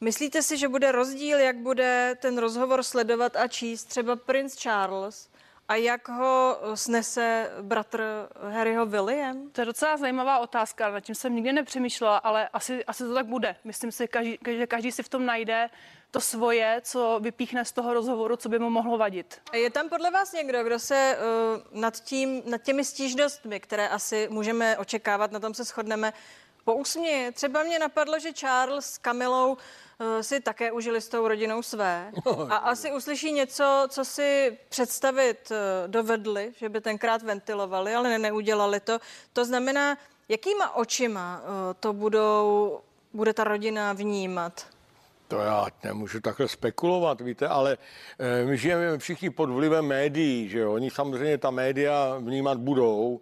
Myslíte 0.00 0.42
si, 0.42 0.56
že 0.56 0.68
bude 0.68 0.92
rozdíl, 0.92 1.38
jak 1.38 1.56
bude 1.56 2.16
ten 2.20 2.38
rozhovor 2.38 2.82
sledovat 2.82 3.36
a 3.36 3.48
číst 3.48 3.84
třeba 3.84 4.16
princ 4.16 4.54
Charles 4.54 5.28
a 5.68 5.74
jak 5.74 6.08
ho 6.08 6.58
snese 6.74 7.50
bratr 7.62 8.28
Harryho 8.50 8.86
William? 8.86 9.50
To 9.50 9.60
je 9.60 9.64
docela 9.64 9.96
zajímavá 9.96 10.38
otázka, 10.38 10.90
nad 10.90 11.00
tím 11.00 11.14
jsem 11.14 11.34
nikdy 11.34 11.52
nepřemýšlela, 11.52 12.16
ale 12.16 12.48
asi, 12.48 12.84
asi 12.84 13.04
to 13.04 13.14
tak 13.14 13.26
bude. 13.26 13.56
Myslím 13.64 13.92
si, 13.92 14.08
že 14.46 14.66
každý 14.66 14.92
si 14.92 15.02
v 15.02 15.08
tom 15.08 15.26
najde 15.26 15.70
to 16.10 16.20
svoje, 16.20 16.80
co 16.84 17.20
vypíchne 17.22 17.64
z 17.64 17.72
toho 17.72 17.94
rozhovoru, 17.94 18.36
co 18.36 18.48
by 18.48 18.58
mu 18.58 18.70
mohlo 18.70 18.98
vadit. 18.98 19.40
Je 19.52 19.70
tam 19.70 19.88
podle 19.88 20.10
vás 20.10 20.32
někdo, 20.32 20.64
kdo 20.64 20.78
se 20.78 21.18
uh, 21.18 21.80
nad, 21.80 22.00
tím, 22.00 22.42
nad 22.46 22.62
těmi 22.62 22.84
stížnostmi, 22.84 23.60
které 23.60 23.88
asi 23.88 24.28
můžeme 24.30 24.78
očekávat, 24.78 25.32
na 25.32 25.40
tom 25.40 25.54
se 25.54 25.64
shodneme, 25.64 26.12
pousměje? 26.64 27.32
Třeba 27.32 27.62
mě 27.62 27.78
napadlo, 27.78 28.18
že 28.18 28.32
Charles 28.32 28.86
s 28.86 28.98
Kamilou 28.98 29.52
uh, 29.52 29.56
si 30.20 30.40
také 30.40 30.72
užili 30.72 31.00
s 31.00 31.08
tou 31.08 31.28
rodinou 31.28 31.62
své 31.62 32.12
a 32.48 32.56
asi 32.56 32.92
uslyší 32.92 33.32
něco, 33.32 33.86
co 33.88 34.04
si 34.04 34.58
představit 34.68 35.50
uh, 35.50 35.56
dovedli, 35.90 36.52
že 36.56 36.68
by 36.68 36.80
tenkrát 36.80 37.22
ventilovali, 37.22 37.94
ale 37.94 38.08
ne, 38.08 38.18
neudělali 38.18 38.80
to. 38.80 38.98
To 39.32 39.44
znamená, 39.44 39.98
jakýma 40.28 40.76
očima 40.76 41.40
uh, 41.40 41.48
to 41.80 41.92
budou, 41.92 42.80
bude 43.12 43.32
ta 43.32 43.44
rodina 43.44 43.92
vnímat? 43.92 44.66
To 45.28 45.40
já 45.40 45.66
nemůžu 45.84 46.20
takhle 46.20 46.48
spekulovat, 46.48 47.20
víte, 47.20 47.48
ale 47.48 47.78
my 48.44 48.56
žijeme 48.56 48.98
všichni 48.98 49.30
pod 49.30 49.50
vlivem 49.50 49.86
médií, 49.86 50.48
že 50.48 50.58
jo? 50.58 50.74
Oni 50.74 50.90
samozřejmě 50.90 51.38
ta 51.38 51.50
média 51.50 52.16
vnímat 52.20 52.58
budou 52.58 53.20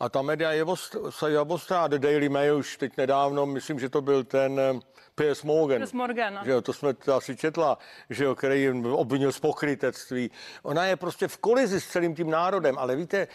a 0.00 0.08
ta 0.08 0.22
média 0.22 0.52
je 0.52 0.64
se 1.10 1.40
ostrá. 1.40 1.86
The 1.86 1.98
Daily 1.98 2.28
Mail 2.28 2.56
už 2.56 2.76
teď 2.76 2.96
nedávno, 2.96 3.46
myslím, 3.46 3.80
že 3.80 3.88
to 3.88 4.02
byl 4.02 4.24
ten 4.24 4.60
eh, 4.60 4.80
Piers 5.14 5.42
Morgan. 5.42 5.78
Piers 5.78 5.92
Morgan. 5.92 6.40
Že 6.44 6.50
jo, 6.50 6.60
to 6.60 6.72
jsme 6.72 6.94
to 6.94 7.14
asi 7.14 7.36
četla, 7.36 7.78
že 8.10 8.24
jo, 8.24 8.34
který 8.34 8.70
obvinil 8.92 9.32
z 9.32 9.40
pokrytectví. 9.40 10.30
Ona 10.62 10.86
je 10.86 10.96
prostě 10.96 11.28
v 11.28 11.38
kolizi 11.38 11.80
s 11.80 11.86
celým 11.86 12.14
tím 12.14 12.30
národem, 12.30 12.78
ale 12.78 12.96
víte, 12.96 13.28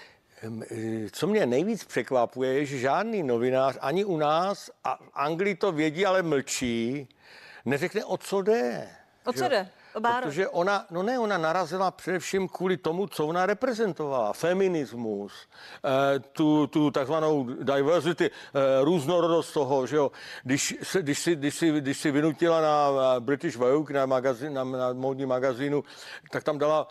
eh, 0.43 1.09
co 1.11 1.27
mě 1.27 1.45
nejvíc 1.45 1.83
překvapuje, 1.83 2.53
je, 2.53 2.65
že 2.65 2.77
žádný 2.77 3.23
novinář 3.23 3.77
ani 3.81 4.05
u 4.05 4.17
nás, 4.17 4.71
a 4.83 4.95
v 4.95 5.09
Anglii 5.13 5.55
to 5.55 5.71
vědí, 5.71 6.05
ale 6.05 6.23
mlčí, 6.23 7.07
neřekne, 7.65 8.05
o 8.05 8.17
co 8.17 8.41
jde. 8.41 8.89
O 9.25 9.33
co 9.33 9.49
jde? 9.49 9.69
O 9.93 10.01
Protože 10.01 10.47
ona, 10.47 10.85
no 10.91 11.03
ne, 11.03 11.19
ona 11.19 11.37
narazila 11.37 11.91
především 11.91 12.47
kvůli 12.47 12.77
tomu, 12.77 13.07
co 13.07 13.27
ona 13.27 13.45
reprezentovala. 13.45 14.33
Feminismus, 14.33 15.33
eh, 15.85 16.19
tu, 16.19 16.67
tu 16.67 16.91
takzvanou 16.91 17.43
diversity, 17.43 18.31
eh, 18.31 18.83
různorodost 18.83 19.53
toho, 19.53 19.87
že 19.87 19.95
jo. 19.95 20.11
Když, 20.43 20.77
když, 21.01 21.19
si, 21.19 21.35
když, 21.35 21.55
si, 21.55 21.71
když 21.71 21.97
si 21.97 22.11
vynutila 22.11 22.61
na 22.61 23.19
British 23.19 23.55
Vogue, 23.55 23.99
na, 23.99 24.05
magazín, 24.05 24.53
na, 24.53 24.63
na 24.63 24.93
módní 24.93 25.25
magazínu, 25.25 25.83
tak 26.31 26.43
tam 26.43 26.57
dala 26.57 26.87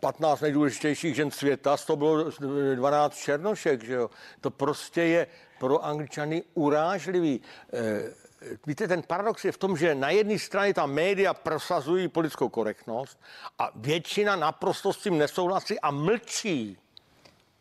15 0.00 0.40
nejdůležitějších 0.40 1.14
žen 1.14 1.30
světa, 1.30 1.76
z 1.76 1.84
toho 1.84 1.96
bylo 1.96 2.30
12 2.74 3.14
černošek, 3.14 3.84
že 3.84 3.94
jo. 3.94 4.10
To 4.40 4.50
prostě 4.50 5.02
je 5.02 5.26
pro 5.58 5.84
angličany 5.84 6.42
urážlivý. 6.54 7.40
Eh, 7.72 8.27
víte, 8.66 8.88
ten 8.88 9.02
paradox 9.02 9.44
je 9.44 9.52
v 9.52 9.58
tom, 9.58 9.76
že 9.76 9.94
na 9.94 10.10
jedné 10.10 10.38
straně 10.38 10.74
ta 10.74 10.86
média 10.86 11.34
prosazují 11.34 12.08
politickou 12.08 12.48
korektnost 12.48 13.20
a 13.58 13.70
většina 13.74 14.36
naprosto 14.36 14.92
s 14.92 14.98
tím 14.98 15.18
nesouhlasí 15.18 15.80
a 15.80 15.90
mlčí. 15.90 16.78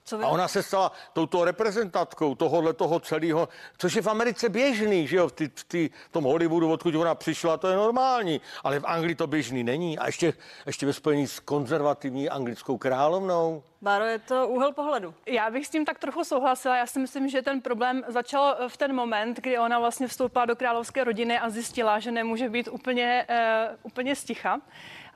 Co 0.08 0.20
a 0.24 0.28
ona 0.28 0.48
se 0.48 0.64
stala 0.64 0.92
touto 1.14 1.46
reprezentantkou 1.46 2.36
tohohle 2.36 2.74
toho 2.74 3.00
celého, 3.00 3.50
což 3.78 3.94
je 3.94 4.02
v 4.02 4.08
Americe 4.08 4.50
běžný, 4.50 5.08
že 5.08 5.18
jo, 5.18 5.28
v, 5.28 5.32
ty, 5.32 5.52
v, 5.56 5.64
ty, 5.64 5.90
v 6.10 6.12
tom 6.12 6.24
Hollywoodu, 6.24 6.72
odkud 6.72 6.96
ona 6.96 7.16
přišla, 7.16 7.58
to 7.58 7.68
je 7.68 7.76
normální, 7.76 8.42
ale 8.64 8.80
v 8.80 8.86
Anglii 8.86 9.16
to 9.16 9.28
běžný 9.28 9.64
není. 9.64 10.00
A 10.00 10.06
ještě, 10.06 10.34
ještě 10.66 10.86
ve 10.86 10.94
spojení 10.94 11.28
s 11.28 11.40
konzervativní 11.40 12.30
anglickou 12.30 12.78
královnou. 12.78 13.64
Báro, 13.82 14.06
je 14.06 14.20
to 14.20 14.48
úhel 14.48 14.74
pohledu. 14.74 15.14
Já 15.26 15.50
bych 15.50 15.68
s 15.68 15.70
tím 15.70 15.86
tak 15.86 16.00
trochu 16.00 16.24
souhlasila. 16.24 16.78
Já 16.78 16.88
si 16.88 17.00
myslím, 17.00 17.30
že 17.30 17.42
ten 17.42 17.62
problém 17.62 18.04
začal 18.08 18.58
v 18.68 18.78
ten 18.78 18.96
moment, 18.96 19.38
kdy 19.38 19.60
ona 19.60 19.80
vlastně 19.80 20.08
vstoupila 20.08 20.46
do 20.46 20.56
královské 20.56 21.04
rodiny 21.04 21.40
a 21.40 21.50
zjistila, 21.50 22.00
že 22.00 22.12
nemůže 22.12 22.50
být 22.50 22.68
úplně, 22.68 23.28
uh, 23.30 23.76
úplně 23.84 24.16
sticha 24.16 24.62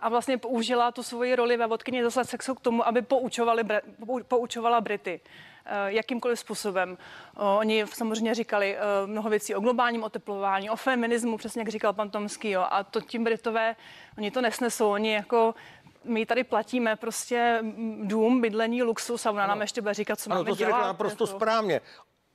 a 0.01 0.10
vlastně 0.10 0.38
použila 0.38 0.91
tu 0.91 1.03
svoji 1.03 1.36
roli 1.36 1.58
ve 1.58 1.67
vodkyni 1.67 2.03
zase 2.03 2.25
sexu 2.25 2.55
k 2.55 2.60
tomu, 2.60 2.88
aby 2.88 3.01
poučovali, 3.01 3.63
poučovala 4.27 4.81
Brity 4.81 5.22
eh, 5.65 5.91
jakýmkoliv 5.91 6.39
způsobem. 6.39 6.98
Oni 7.58 7.86
samozřejmě 7.93 8.36
říkali 8.36 8.77
eh, 8.77 8.79
mnoho 9.05 9.29
věcí 9.29 9.55
o 9.55 9.60
globálním 9.60 10.03
oteplování, 10.03 10.70
o 10.70 10.75
feminismu, 10.75 11.38
přesně 11.38 11.62
jak 11.62 11.70
říkal 11.70 11.93
pan 11.93 12.10
Tomský, 12.10 12.50
jo, 12.50 12.65
a 12.70 12.84
to 12.84 13.01
tím 13.01 13.24
Britové, 13.24 13.75
oni 14.17 14.31
to 14.31 14.41
nesnesou, 14.41 14.89
oni 14.89 15.13
jako 15.13 15.55
my 16.03 16.25
tady 16.25 16.43
platíme 16.43 16.96
prostě 16.96 17.63
dům, 18.03 18.41
bydlení, 18.41 18.84
luxus 18.84 19.25
a 19.25 19.31
ona 19.31 19.48
nám 19.48 19.62
ještě 19.62 19.81
bude 19.81 19.93
říkat, 19.93 20.20
co 20.20 20.31
ano, 20.31 20.39
máme 20.39 20.50
to 20.50 20.55
dělat. 20.55 20.81
naprosto 20.81 21.27
to... 21.27 21.27
správně. 21.27 21.81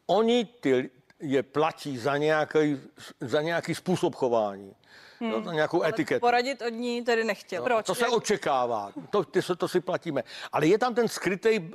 Oni 0.06 0.44
ty 0.44 0.90
je 1.20 1.42
platí 1.42 1.98
za 1.98 2.16
nějaký, 2.16 2.80
za 3.20 3.42
nějaký 3.42 3.74
způsob 3.74 4.14
chování. 4.14 4.74
Hmm. 5.20 5.30
No, 5.30 5.52
nějakou 5.52 5.82
Ale 5.82 5.88
etiketu. 5.88 6.20
Poradit 6.20 6.62
od 6.62 6.68
ní 6.68 7.04
tedy 7.04 7.24
nechtěl. 7.24 7.62
No, 7.62 7.64
Proč? 7.64 7.86
To 7.86 7.94
se 7.94 8.08
očekává, 8.08 8.92
to, 9.10 9.24
ty, 9.24 9.40
to 9.58 9.68
si 9.68 9.80
platíme. 9.80 10.22
Ale 10.52 10.66
je 10.66 10.78
tam 10.78 10.94
ten 10.94 11.08
skrytý, 11.08 11.70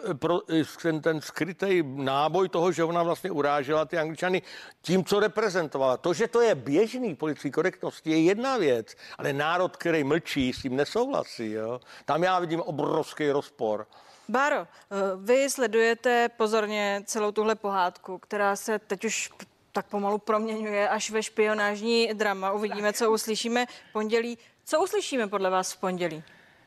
ten, 0.82 1.02
ten 1.02 1.22
skrytý 1.22 1.84
náboj 1.86 2.50
toho, 2.50 2.72
že 2.72 2.84
ona 2.84 3.04
vlastně 3.04 3.32
urážela 3.32 3.86
ty 3.86 3.98
angličany 3.98 4.42
tím, 4.82 5.06
co 5.06 5.20
reprezentovala. 5.20 5.98
To, 5.98 6.14
že 6.14 6.28
to 6.28 6.42
je 6.42 6.56
běžný 6.56 7.16
politický 7.16 7.52
korektnosti, 7.52 8.10
je 8.10 8.22
jedna 8.24 8.58
věc, 8.58 8.96
ale 9.18 9.34
národ, 9.34 9.78
který 9.78 10.04
mlčí, 10.04 10.54
s 10.54 10.62
tím 10.62 10.76
nesouhlasí. 10.76 11.52
Jo? 11.52 11.80
Tam 12.06 12.24
já 12.24 12.40
vidím 12.40 12.62
obrovský 12.62 13.32
rozpor. 13.32 13.88
Báro, 14.30 14.56
eh, 14.58 14.68
vy 15.18 15.50
sledujete 15.50 16.30
pozorně 16.30 17.04
celou 17.06 17.32
tuhle 17.32 17.56
pohádku, 17.56 18.18
která 18.18 18.56
se 18.56 18.80
teď 18.80 19.06
už 19.06 19.30
tak 19.72 19.86
pomalu 19.86 20.18
proměňuje 20.18 20.90
až 20.90 21.12
ve 21.12 21.24
špionážní 21.24 22.10
drama. 22.14 22.52
Uvidíme, 22.52 22.94
co 22.94 23.12
uslyšíme 23.12 23.66
v 23.66 23.94
pondělí. 23.94 24.38
Co 24.66 24.82
uslyšíme 24.82 25.28
podle 25.28 25.50
vás 25.50 25.74
v 25.74 25.80
pondělí? 25.80 26.24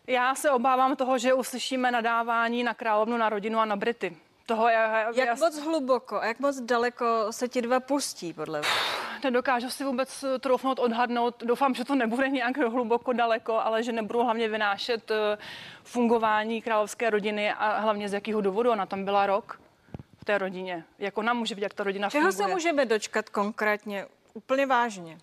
Já 0.06 0.34
se 0.34 0.50
obávám 0.50 0.96
toho, 0.96 1.18
že 1.18 1.34
uslyšíme 1.34 1.90
nadávání 1.90 2.64
na 2.64 2.74
královnu, 2.74 3.16
na 3.16 3.28
rodinu 3.28 3.58
a 3.58 3.64
na 3.64 3.76
Brity. 3.76 4.16
Toho 4.46 4.68
je, 4.68 5.06
jak 5.16 5.26
já... 5.26 5.34
moc 5.34 5.58
hluboko 5.58 6.20
a 6.20 6.26
jak 6.26 6.40
moc 6.40 6.60
daleko 6.60 7.06
se 7.30 7.48
ti 7.48 7.62
dva 7.62 7.80
pustí, 7.80 8.32
podle 8.32 8.60
vás? 8.60 8.68
Nedokážu 9.24 9.70
si 9.70 9.84
vůbec 9.84 10.24
troufnout 10.40 10.78
odhadnout. 10.78 11.42
Doufám, 11.44 11.74
že 11.74 11.84
to 11.84 11.94
nebude 11.94 12.28
nějak 12.28 12.56
hluboko 12.58 13.12
daleko, 13.12 13.60
ale 13.60 13.82
že 13.82 13.92
nebudou 13.92 14.24
hlavně 14.24 14.48
vynášet 14.48 15.10
eh, 15.10 15.38
fungování 15.84 16.62
královské 16.62 17.10
rodiny 17.10 17.52
a 17.52 17.78
hlavně 17.78 18.08
z 18.08 18.12
jakého 18.12 18.40
důvodu. 18.40 18.70
Ona 18.70 18.86
tam 18.86 19.04
byla 19.04 19.26
rok 19.26 19.60
v 20.24 20.26
té 20.26 20.38
rodině. 20.38 20.84
Jak 20.98 21.18
ona 21.18 21.32
může 21.32 21.54
vidět, 21.54 21.64
jak 21.64 21.74
ta 21.74 21.84
rodina 21.84 22.10
Čeho 22.10 22.32
funguje. 22.32 22.48
se 22.48 22.54
můžeme 22.54 22.86
dočkat 22.86 23.28
konkrétně, 23.28 24.06
úplně 24.34 24.66
vážně? 24.66 25.18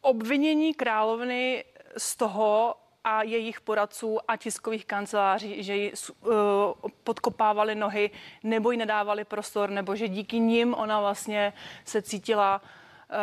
Obvinění 0.00 0.74
královny 0.74 1.64
z 1.96 2.16
toho, 2.16 2.74
a 3.04 3.22
jejich 3.22 3.60
poradců 3.60 4.18
a 4.28 4.36
tiskových 4.36 4.86
kanceláří, 4.86 5.62
že 5.62 5.76
ji 5.76 5.92
uh, 5.92 6.32
podkopávali 7.04 7.74
nohy 7.74 8.10
nebo 8.42 8.70
ji 8.70 8.76
nedávali 8.76 9.24
prostor, 9.24 9.70
nebo 9.70 9.96
že 9.96 10.08
díky 10.08 10.38
nim 10.38 10.74
ona 10.74 11.00
vlastně 11.00 11.52
se 11.84 12.02
cítila 12.02 12.62
uh, 12.62 12.68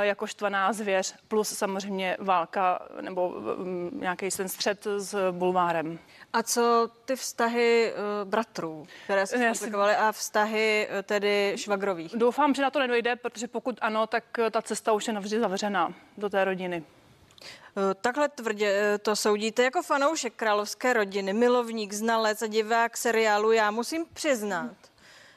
jako 0.01 0.27
štvaná 0.27 0.74
zvěř, 0.74 1.15
plus 1.27 1.50
samozřejmě 1.50 2.17
válka 2.19 2.88
nebo 3.01 3.27
um, 3.29 3.89
nějaký 3.93 4.29
ten 4.29 4.50
střed 4.50 4.88
s 4.98 5.31
bulvárem. 5.31 6.00
A 6.34 6.43
co 6.43 6.89
ty 7.05 7.15
vztahy 7.15 7.93
uh, 7.93 8.29
bratrů, 8.29 8.88
které 9.03 9.27
se 9.27 9.46
komplikovaly 9.48 9.96
a 9.96 10.12
vztahy 10.12 10.88
tedy 11.03 11.53
švagrových? 11.55 12.15
Doufám, 12.15 12.55
že 12.55 12.62
na 12.62 12.69
to 12.69 12.79
nedojde, 12.79 13.15
protože 13.15 13.48
pokud 13.48 13.77
ano, 13.81 14.08
tak 14.08 14.24
ta 14.51 14.62
cesta 14.62 14.93
už 14.93 15.08
je 15.08 15.13
navždy 15.13 15.39
zavřená 15.39 15.93
do 16.17 16.29
té 16.29 16.46
rodiny. 16.46 16.84
Eh, 17.77 17.93
takhle 18.01 18.29
tvrdě 18.29 18.74
eh, 18.75 18.98
to 18.98 19.15
soudíte 19.15 19.63
jako 19.63 19.81
fanoušek 19.81 20.34
královské 20.34 20.93
rodiny, 20.93 21.34
milovník, 21.34 21.93
znalec 21.93 22.41
a 22.41 22.48
divák 22.48 22.98
seriálu. 22.98 23.51
Já 23.51 23.72
musím 23.72 24.05
přiznat, 24.13 24.75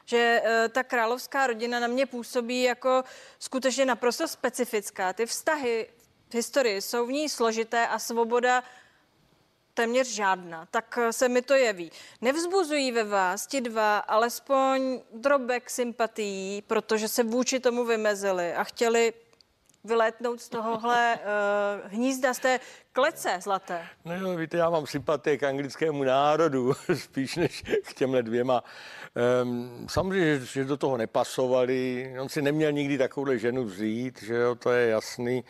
že 0.05 0.43
eh, 0.45 0.69
ta 0.69 0.83
královská 0.83 1.47
rodina 1.47 1.81
na 1.81 1.87
mě 1.87 2.07
působí 2.07 2.63
jako 2.63 3.05
skutečně 3.39 3.85
naprosto 3.85 4.29
specifická. 4.29 5.13
Ty 5.13 5.27
vztahy 5.27 5.89
v 6.31 6.35
historii 6.35 6.83
jsou 6.83 7.07
v 7.07 7.13
ní 7.13 7.29
složité 7.29 7.87
a 7.87 7.99
svoboda 7.99 8.65
téměř 9.75 10.07
žádná. 10.07 10.67
Tak 10.71 10.99
se 11.11 11.29
mi 11.29 11.43
to 11.43 11.55
jeví. 11.55 11.93
Nevzbuzují 12.21 12.93
ve 12.93 13.05
vás 13.05 13.47
ti 13.47 13.61
dva 13.61 13.99
alespoň 13.99 15.01
drobek 15.13 15.71
sympatií, 15.71 16.63
protože 16.63 17.09
se 17.09 17.23
vůči 17.23 17.61
tomu 17.61 17.85
vymezili 17.85 18.55
a 18.55 18.65
chtěli 18.65 19.13
vylétnout 19.85 20.41
z 20.41 20.49
tohohle 20.49 21.19
uh, 21.19 21.93
hnízda, 21.93 22.35
z 22.35 22.39
té 22.39 22.61
klece 22.93 23.39
zlaté. 23.43 23.87
No 24.05 24.15
jo, 24.17 24.37
víte, 24.37 24.57
já 24.57 24.71
mám 24.71 24.87
sympatie 24.87 25.39
k 25.39 25.43
anglickému 25.43 26.05
národu, 26.05 26.75
spíš 26.95 27.37
než 27.37 27.63
k 27.85 27.95
těmhle 27.95 28.23
dvěma. 28.23 28.65
Um, 29.43 29.87
samozřejmě, 29.91 30.39
že, 30.39 30.47
že 30.47 30.65
do 30.65 30.77
toho 30.77 30.97
nepasovali. 30.97 32.15
On 32.21 32.29
si 32.29 32.43
neměl 32.43 32.73
nikdy 32.73 32.99
takovou 32.99 33.37
ženu 33.37 33.65
vzít, 33.65 34.23
že 34.23 34.35
jo, 34.35 34.55
to 34.55 34.71
je 34.71 34.89
jasný. 34.89 35.45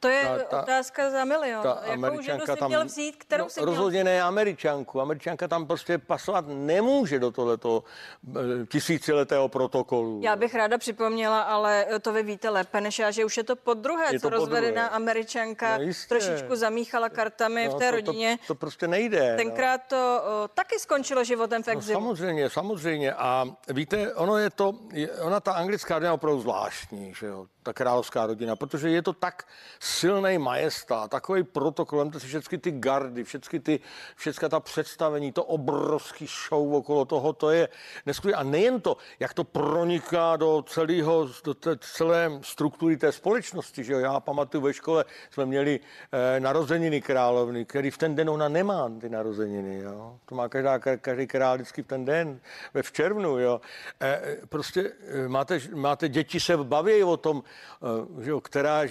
To 0.00 0.08
je 0.08 0.24
ta, 0.24 0.38
ta, 0.38 0.62
otázka 0.62 1.10
za 1.10 1.24
milion. 1.24 1.62
Ta 1.62 1.82
Jakou 1.84 2.20
ženu 2.20 2.40
si 2.40 2.56
tam, 2.56 2.68
měl 2.68 2.84
vzít, 2.84 3.16
kterou 3.16 3.44
no, 3.44 3.50
si 3.50 3.60
Rozhodně 3.60 4.02
měl... 4.02 4.14
ne 4.14 4.22
Američanku. 4.22 5.00
Američanka 5.00 5.48
tam 5.48 5.66
prostě 5.66 5.98
pasovat 5.98 6.44
nemůže 6.48 7.18
do 7.18 7.30
tohoto 7.30 7.84
eh, 8.28 8.66
tisíciletého 8.66 9.48
protokolu. 9.48 10.20
Já 10.22 10.36
bych 10.36 10.54
ráda 10.54 10.78
připomněla, 10.78 11.42
ale 11.42 11.86
to 12.00 12.12
vy 12.12 12.22
víte 12.22 12.48
lépe 12.48 12.80
než 12.80 12.98
já, 12.98 13.10
že 13.10 13.24
už 13.24 13.36
je 13.36 13.44
to 13.44 13.56
po 13.56 13.74
druhé, 13.74 14.12
je 14.12 14.20
co 14.20 14.28
rozvedená 14.28 14.86
Američanka 14.86 15.78
no, 15.78 15.84
trošičku 16.08 16.56
zamíchala 16.86 17.08
kartami 17.08 17.66
no, 17.66 17.70
v 17.70 17.78
té 17.78 17.90
to, 17.90 17.96
rodině. 17.96 18.38
To, 18.38 18.46
to 18.46 18.54
prostě 18.54 18.88
nejde. 18.88 19.30
No. 19.30 19.36
Tenkrát 19.36 19.80
to 19.88 20.22
o, 20.44 20.48
taky 20.48 20.78
skončilo 20.78 21.24
životem 21.24 21.62
v 21.62 21.66
no, 21.66 21.72
exilu. 21.72 22.00
No, 22.00 22.06
samozřejmě, 22.06 22.50
samozřejmě. 22.50 23.12
A 23.12 23.44
víte, 23.68 24.14
ono 24.14 24.36
je 24.36 24.50
to, 24.50 24.74
ona 25.20 25.40
ta 25.40 25.52
anglická 25.52 25.98
je 25.98 26.10
opravdu 26.10 26.40
zvláštní, 26.40 27.14
že 27.14 27.26
jo 27.26 27.46
ta 27.66 27.72
královská 27.72 28.26
rodina, 28.26 28.56
protože 28.56 28.90
je 28.90 29.02
to 29.02 29.12
tak 29.12 29.42
silný 29.80 30.38
majestát, 30.38 31.10
takový 31.10 31.42
protokol, 31.42 32.10
to 32.10 32.20
si 32.20 32.26
všechny 32.26 32.58
ty 32.58 32.70
gardy, 32.70 33.24
všechny 33.24 33.60
ty, 33.60 33.80
všechna 34.16 34.48
ta 34.48 34.60
představení, 34.60 35.32
to 35.32 35.44
obrovský 35.44 36.26
show 36.26 36.74
okolo 36.74 37.04
toho, 37.04 37.32
to 37.32 37.50
je 37.50 37.68
neskutečné. 38.06 38.38
A 38.38 38.42
nejen 38.42 38.80
to, 38.80 38.96
jak 39.18 39.34
to 39.34 39.44
proniká 39.44 40.36
do 40.36 40.62
celého, 40.62 41.28
do 41.44 41.54
té 41.54 41.76
celé 41.80 42.38
struktury 42.42 42.96
té 42.96 43.12
společnosti, 43.12 43.84
že 43.84 43.92
jo? 43.92 43.98
Já 43.98 44.20
pamatuju 44.20 44.62
ve 44.62 44.72
škole, 44.72 45.04
jsme 45.30 45.46
měli 45.46 45.80
eh, 46.12 46.40
narozeniny 46.76 47.00
královny, 47.00 47.64
který 47.64 47.90
v 47.90 47.98
ten 47.98 48.14
den 48.14 48.30
ona 48.30 48.48
nemá 48.48 48.90
ty 49.00 49.08
narozeniny, 49.08 49.78
jo? 49.78 50.18
To 50.26 50.34
má 50.34 50.48
každá, 50.48 50.78
každý 50.78 51.26
král 51.26 51.54
vždycky 51.54 51.82
v 51.82 51.86
ten 51.86 52.04
den, 52.04 52.40
ve 52.74 52.82
v 52.82 52.92
červnu, 52.92 53.38
jo? 53.38 53.60
Eh, 54.00 54.36
prostě 54.48 54.92
eh, 55.08 55.28
máte, 55.28 55.60
máte 55.74 56.08
děti 56.08 56.40
se 56.40 56.56
baví 56.56 57.02
o 57.02 57.16
tom, 57.16 57.42
Eh, 57.82 58.24
že 58.24 58.30
jo, 58.30 58.40
která, 58.40 58.82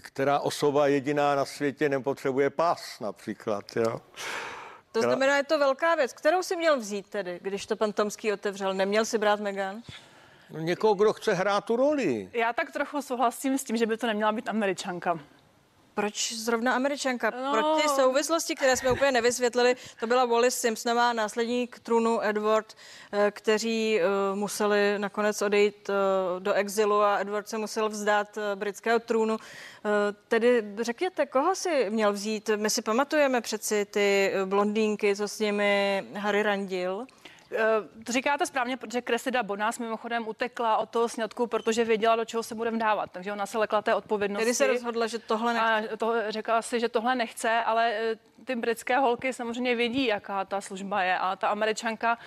která 0.00 0.38
osoba 0.38 0.86
jediná 0.86 1.34
na 1.34 1.44
světě 1.44 1.88
nepotřebuje 1.88 2.50
pas 2.50 3.00
například. 3.00 3.64
Jo. 3.76 4.00
To 4.92 5.02
znamená, 5.02 5.36
je 5.36 5.44
to 5.44 5.58
velká 5.58 5.94
věc. 5.94 6.12
Kterou 6.12 6.42
si 6.42 6.56
měl 6.56 6.78
vzít 6.78 7.08
tedy, 7.08 7.38
když 7.42 7.66
to 7.66 7.76
pan 7.76 7.92
Tomský 7.92 8.32
otevřel? 8.32 8.74
Neměl 8.74 9.04
si 9.04 9.18
brát 9.18 9.40
Megan? 9.40 9.82
No, 10.50 10.60
někoho, 10.60 10.94
kdo 10.94 11.12
chce 11.12 11.34
hrát 11.34 11.64
tu 11.64 11.76
roli. 11.76 12.30
Já 12.32 12.52
tak 12.52 12.72
trochu 12.72 13.02
souhlasím 13.02 13.58
s 13.58 13.64
tím, 13.64 13.76
že 13.76 13.86
by 13.86 13.96
to 13.96 14.06
neměla 14.06 14.32
být 14.32 14.48
američanka. 14.48 15.18
Proč 15.96 16.32
zrovna 16.32 16.74
američanka? 16.74 17.30
No. 17.30 17.52
Proč 17.52 17.82
ty 17.82 17.88
souvislosti, 17.88 18.54
které 18.54 18.76
jsme 18.76 18.92
úplně 18.92 19.12
nevysvětlili, 19.12 19.76
to 20.00 20.06
byla 20.06 20.24
Wallis 20.24 20.54
Simpsonová, 20.54 21.12
následník 21.12 21.78
trůnu 21.78 22.22
Edward, 22.22 22.74
eh, 23.12 23.30
kteří 23.30 24.00
eh, 24.00 24.04
museli 24.34 24.98
nakonec 24.98 25.42
odejít 25.42 25.90
eh, 25.90 25.92
do 26.40 26.52
exilu 26.52 27.02
a 27.02 27.18
Edward 27.18 27.48
se 27.48 27.58
musel 27.58 27.88
vzdát 27.88 28.38
britského 28.54 28.98
trůnu. 28.98 29.36
Tedy 30.28 30.62
řekněte, 30.80 31.26
koho 31.26 31.54
si 31.54 31.86
měl 31.90 32.12
vzít? 32.12 32.50
My 32.56 32.70
si 32.70 32.82
pamatujeme 32.82 33.40
přeci 33.40 33.84
ty 33.84 34.32
blondýnky, 34.44 35.16
co 35.16 35.28
s 35.28 35.38
nimi 35.38 36.04
Harry 36.14 36.42
randil. 36.42 37.06
To 38.04 38.12
říkáte 38.12 38.46
správně, 38.46 38.76
protože 38.76 39.02
Cressida 39.02 39.42
Bonas 39.42 39.78
mimochodem 39.78 40.28
utekla 40.28 40.76
od 40.76 40.90
toho 40.90 41.08
sňatku, 41.08 41.46
protože 41.46 41.84
věděla, 41.84 42.16
do 42.16 42.24
čeho 42.24 42.42
se 42.42 42.54
bude 42.54 42.70
vdávat. 42.70 43.10
Takže 43.12 43.32
ona 43.32 43.46
se 43.46 43.58
lekla 43.58 43.82
té 43.82 43.94
odpovědnosti. 43.94 44.44
Tedy 44.44 44.54
se 44.54 44.66
rozhodla, 44.66 45.06
že 45.06 45.18
tohle 45.18 45.54
nechce. 45.54 45.88
A 45.92 45.96
to, 45.96 46.14
řekla 46.28 46.62
si, 46.62 46.80
že 46.80 46.88
tohle 46.88 47.14
nechce, 47.14 47.50
ale 47.50 47.92
eh, 47.92 48.16
ty 48.44 48.56
britské 48.56 48.98
holky 48.98 49.32
samozřejmě 49.32 49.74
vědí, 49.74 50.06
jaká 50.06 50.44
ta 50.44 50.60
služba 50.60 51.02
je. 51.02 51.18
A 51.18 51.36
ta 51.36 51.48
američanka, 51.48 52.18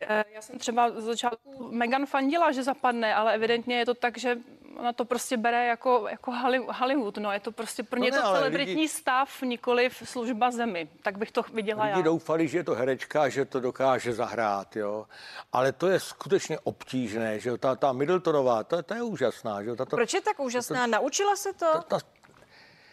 eh, 0.00 0.24
já 0.34 0.42
jsem 0.42 0.58
třeba 0.58 0.90
z 0.90 1.04
začátku 1.04 1.68
Megan 1.70 2.06
fandila, 2.06 2.52
že 2.52 2.62
zapadne, 2.62 3.14
ale 3.14 3.34
evidentně 3.34 3.78
je 3.78 3.86
to 3.86 3.94
tak, 3.94 4.18
že 4.18 4.36
ona 4.78 4.92
to 4.92 5.04
prostě 5.04 5.36
bere 5.36 5.66
jako, 5.66 6.06
jako 6.10 6.32
Hollywood, 6.72 7.18
no, 7.18 7.32
je 7.32 7.40
to 7.40 7.52
prostě 7.52 7.82
pro 7.82 8.00
ně 8.00 8.10
no 8.10 8.16
ne, 8.16 8.22
to 8.22 8.28
celebritní 8.28 8.74
lidi, 8.74 8.88
stav, 8.88 9.42
nikoli 9.42 9.88
v 9.88 10.02
služba 10.04 10.50
zemi, 10.50 10.88
tak 11.02 11.18
bych 11.18 11.32
to 11.32 11.42
viděla 11.52 11.84
lidi 11.84 11.98
já. 11.98 12.02
doufali, 12.02 12.48
že 12.48 12.58
je 12.58 12.64
to 12.64 12.74
herečka, 12.74 13.28
že 13.28 13.44
to 13.44 13.60
dokáže 13.60 14.12
zahrát, 14.12 14.76
jo, 14.76 15.06
ale 15.52 15.72
to 15.72 15.88
je 15.88 16.00
skutečně 16.00 16.58
obtížné, 16.58 17.40
že 17.40 17.48
jo, 17.48 17.56
ta, 17.56 17.76
ta 17.76 17.92
Middletonová, 17.92 18.64
to, 18.64 18.82
to 18.82 18.94
je 18.94 19.02
úžasná, 19.02 19.62
že 19.62 19.68
jo. 19.68 19.76
Tato, 19.76 19.96
Proč 19.96 20.14
je 20.14 20.20
tak 20.20 20.40
úžasná? 20.40 20.84
To, 20.86 20.90
Naučila 20.90 21.36
se 21.36 21.52
to? 21.52 21.72
Ta, 21.72 21.80
ta, 21.80 21.98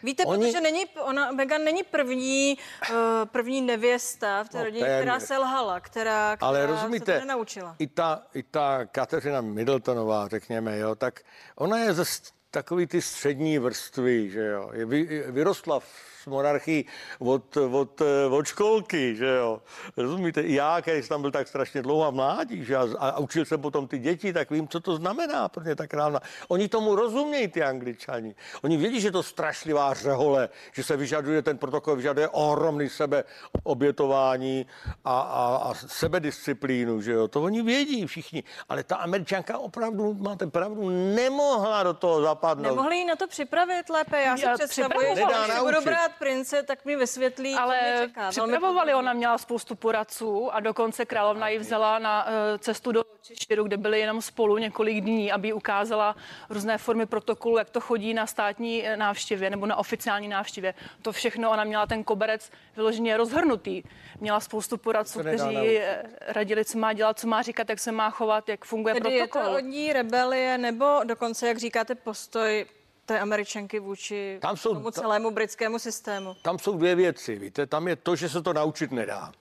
Víte, 0.02 0.24
Oni... 0.24 0.46
protože 0.46 0.60
není, 0.60 0.86
ona, 0.86 1.32
Megan 1.32 1.64
není 1.64 1.82
první, 1.82 2.58
uh, 2.90 2.96
první 3.24 3.60
nevěsta 3.60 4.44
v 4.44 4.48
té 4.48 4.58
no, 4.58 4.64
rodině, 4.64 4.84
ten... 4.84 4.98
která 4.98 5.20
selhala, 5.20 5.80
která, 5.80 6.36
která 6.36 6.48
Ale 6.48 6.66
rozumíte, 6.66 7.12
se 7.12 7.20
to 7.20 7.26
nenaučila. 7.26 7.76
I 7.78 7.86
ta, 7.86 8.22
I 8.34 8.42
ta 8.42 8.84
Kateřina 8.84 9.40
Middletonová, 9.40 10.28
řekněme, 10.28 10.78
jo, 10.78 10.94
tak 10.94 11.20
ona 11.56 11.78
je 11.78 11.92
ze 11.94 12.04
takový 12.50 12.86
ty 12.86 13.02
střední 13.02 13.58
vrstvy, 13.58 14.30
že 14.30 14.44
jo. 14.46 14.70
Je, 14.72 14.86
vy, 14.86 15.24
vyrostla 15.26 15.80
v 15.80 16.11
monarchii 16.26 16.84
od, 17.18 17.56
od, 17.56 18.02
od 18.30 18.46
školky, 18.46 19.16
že 19.16 19.26
jo. 19.26 19.62
Rozumíte? 19.96 20.42
Já, 20.46 20.82
který 20.82 21.02
jsem 21.02 21.08
tam 21.08 21.22
byl 21.22 21.30
tak 21.30 21.48
strašně 21.48 21.82
dlouho 21.82 22.06
a 22.06 22.10
mládí, 22.10 22.64
že 22.64 22.76
a, 22.76 22.86
a 22.98 23.18
učil 23.18 23.44
jsem 23.44 23.60
potom 23.60 23.88
ty 23.88 23.98
děti, 23.98 24.32
tak 24.32 24.50
vím, 24.50 24.68
co 24.68 24.80
to 24.80 24.96
znamená 24.96 25.48
pro 25.48 25.64
ně 25.64 25.76
tak 25.76 25.94
ráno. 25.94 26.18
Oni 26.48 26.68
tomu 26.68 26.94
rozumějí, 26.94 27.48
ty 27.48 27.62
angličani. 27.62 28.34
Oni 28.62 28.76
vědí, 28.76 29.00
že 29.00 29.10
to 29.10 29.22
strašlivá 29.22 29.94
řehole, 29.94 30.48
že 30.72 30.84
se 30.84 30.96
vyžaduje, 30.96 31.42
ten 31.42 31.58
protokol 31.58 31.96
vyžaduje 31.96 32.28
ohromný 32.28 32.88
sebe 32.88 33.24
obětování 33.62 34.66
a, 35.04 35.20
a, 35.20 35.56
a 35.56 35.74
sebedisciplínu, 35.74 37.00
že 37.00 37.12
jo. 37.12 37.28
To 37.28 37.42
oni 37.42 37.62
vědí 37.62 38.06
všichni. 38.06 38.44
Ale 38.68 38.84
ta 38.84 38.96
američanka 38.96 39.58
opravdu, 39.58 40.14
máte 40.14 40.46
pravdu, 40.46 40.90
nemohla 41.14 41.82
do 41.82 41.94
toho 41.94 42.22
zapadnout. 42.22 42.76
Nemohli 42.76 42.96
ji 42.96 43.04
na 43.04 43.16
to 43.16 43.26
připravit 43.28 43.90
lépe. 43.90 44.22
Já 44.22 44.36
si 44.36 44.46
představuji, 44.54 45.16
že 45.16 45.24
budu 45.60 45.82
brát 45.84 46.11
prince, 46.12 46.62
tak 46.62 46.84
mi 46.84 46.96
vysvětlí, 46.96 47.54
Ale 47.54 47.78
co 47.78 47.84
mě 47.84 48.06
čeká. 48.08 48.30
připravovali, 48.30 48.94
ona 48.94 49.12
měla 49.12 49.38
spoustu 49.38 49.74
poradců 49.74 50.54
a 50.54 50.60
dokonce 50.60 51.04
královna 51.04 51.48
ji 51.48 51.58
vzala 51.58 51.98
na 51.98 52.24
uh, 52.26 52.30
cestu 52.58 52.92
do 52.92 53.04
Češiru, 53.22 53.64
kde 53.64 53.76
byli 53.76 54.00
jenom 54.00 54.22
spolu 54.22 54.58
několik 54.58 55.00
dní, 55.00 55.32
aby 55.32 55.52
ukázala 55.52 56.16
různé 56.50 56.78
formy 56.78 57.06
protokolu, 57.06 57.58
jak 57.58 57.70
to 57.70 57.80
chodí 57.80 58.14
na 58.14 58.26
státní 58.26 58.86
eh, 58.86 58.96
návštěvě 58.96 59.50
nebo 59.50 59.66
na 59.66 59.76
oficiální 59.76 60.28
návštěvě. 60.28 60.74
To 61.02 61.12
všechno 61.12 61.50
ona 61.50 61.64
měla 61.64 61.86
ten 61.86 62.04
koberec 62.04 62.50
vyloženě 62.76 63.16
rozhrnutý. 63.16 63.82
Měla 64.20 64.40
spoustu 64.40 64.76
poradců, 64.76 65.20
kteří 65.20 65.78
eh, 65.78 66.02
radili, 66.28 66.64
co 66.64 66.78
má 66.78 66.92
dělat, 66.92 67.18
co 67.18 67.26
má 67.26 67.42
říkat, 67.42 67.68
jak 67.70 67.78
se 67.78 67.92
má 67.92 68.10
chovat, 68.10 68.48
jak 68.48 68.64
funguje 68.64 68.94
Tedy 68.94 69.18
protokol. 69.18 69.42
je 69.42 69.48
to 69.48 69.56
od 69.56 69.60
ní 69.60 69.92
rebelie 69.92 70.58
nebo 70.58 71.00
dokonce, 71.04 71.48
jak 71.48 71.58
říkáte, 71.58 71.94
postoj 71.94 72.66
té 73.06 73.20
američanky 73.20 73.80
vůči 73.80 74.38
tam 74.42 74.56
jsou, 74.56 74.74
tomu 74.74 74.90
celému 74.90 75.30
britskému 75.30 75.78
systému? 75.78 76.36
Tam 76.42 76.58
jsou 76.58 76.78
dvě 76.78 76.94
věci, 76.94 77.38
víte, 77.38 77.66
tam 77.66 77.88
je 77.88 77.96
to, 77.96 78.16
že 78.16 78.28
se 78.28 78.42
to 78.42 78.52
naučit 78.52 78.92
nedá. 78.92 79.32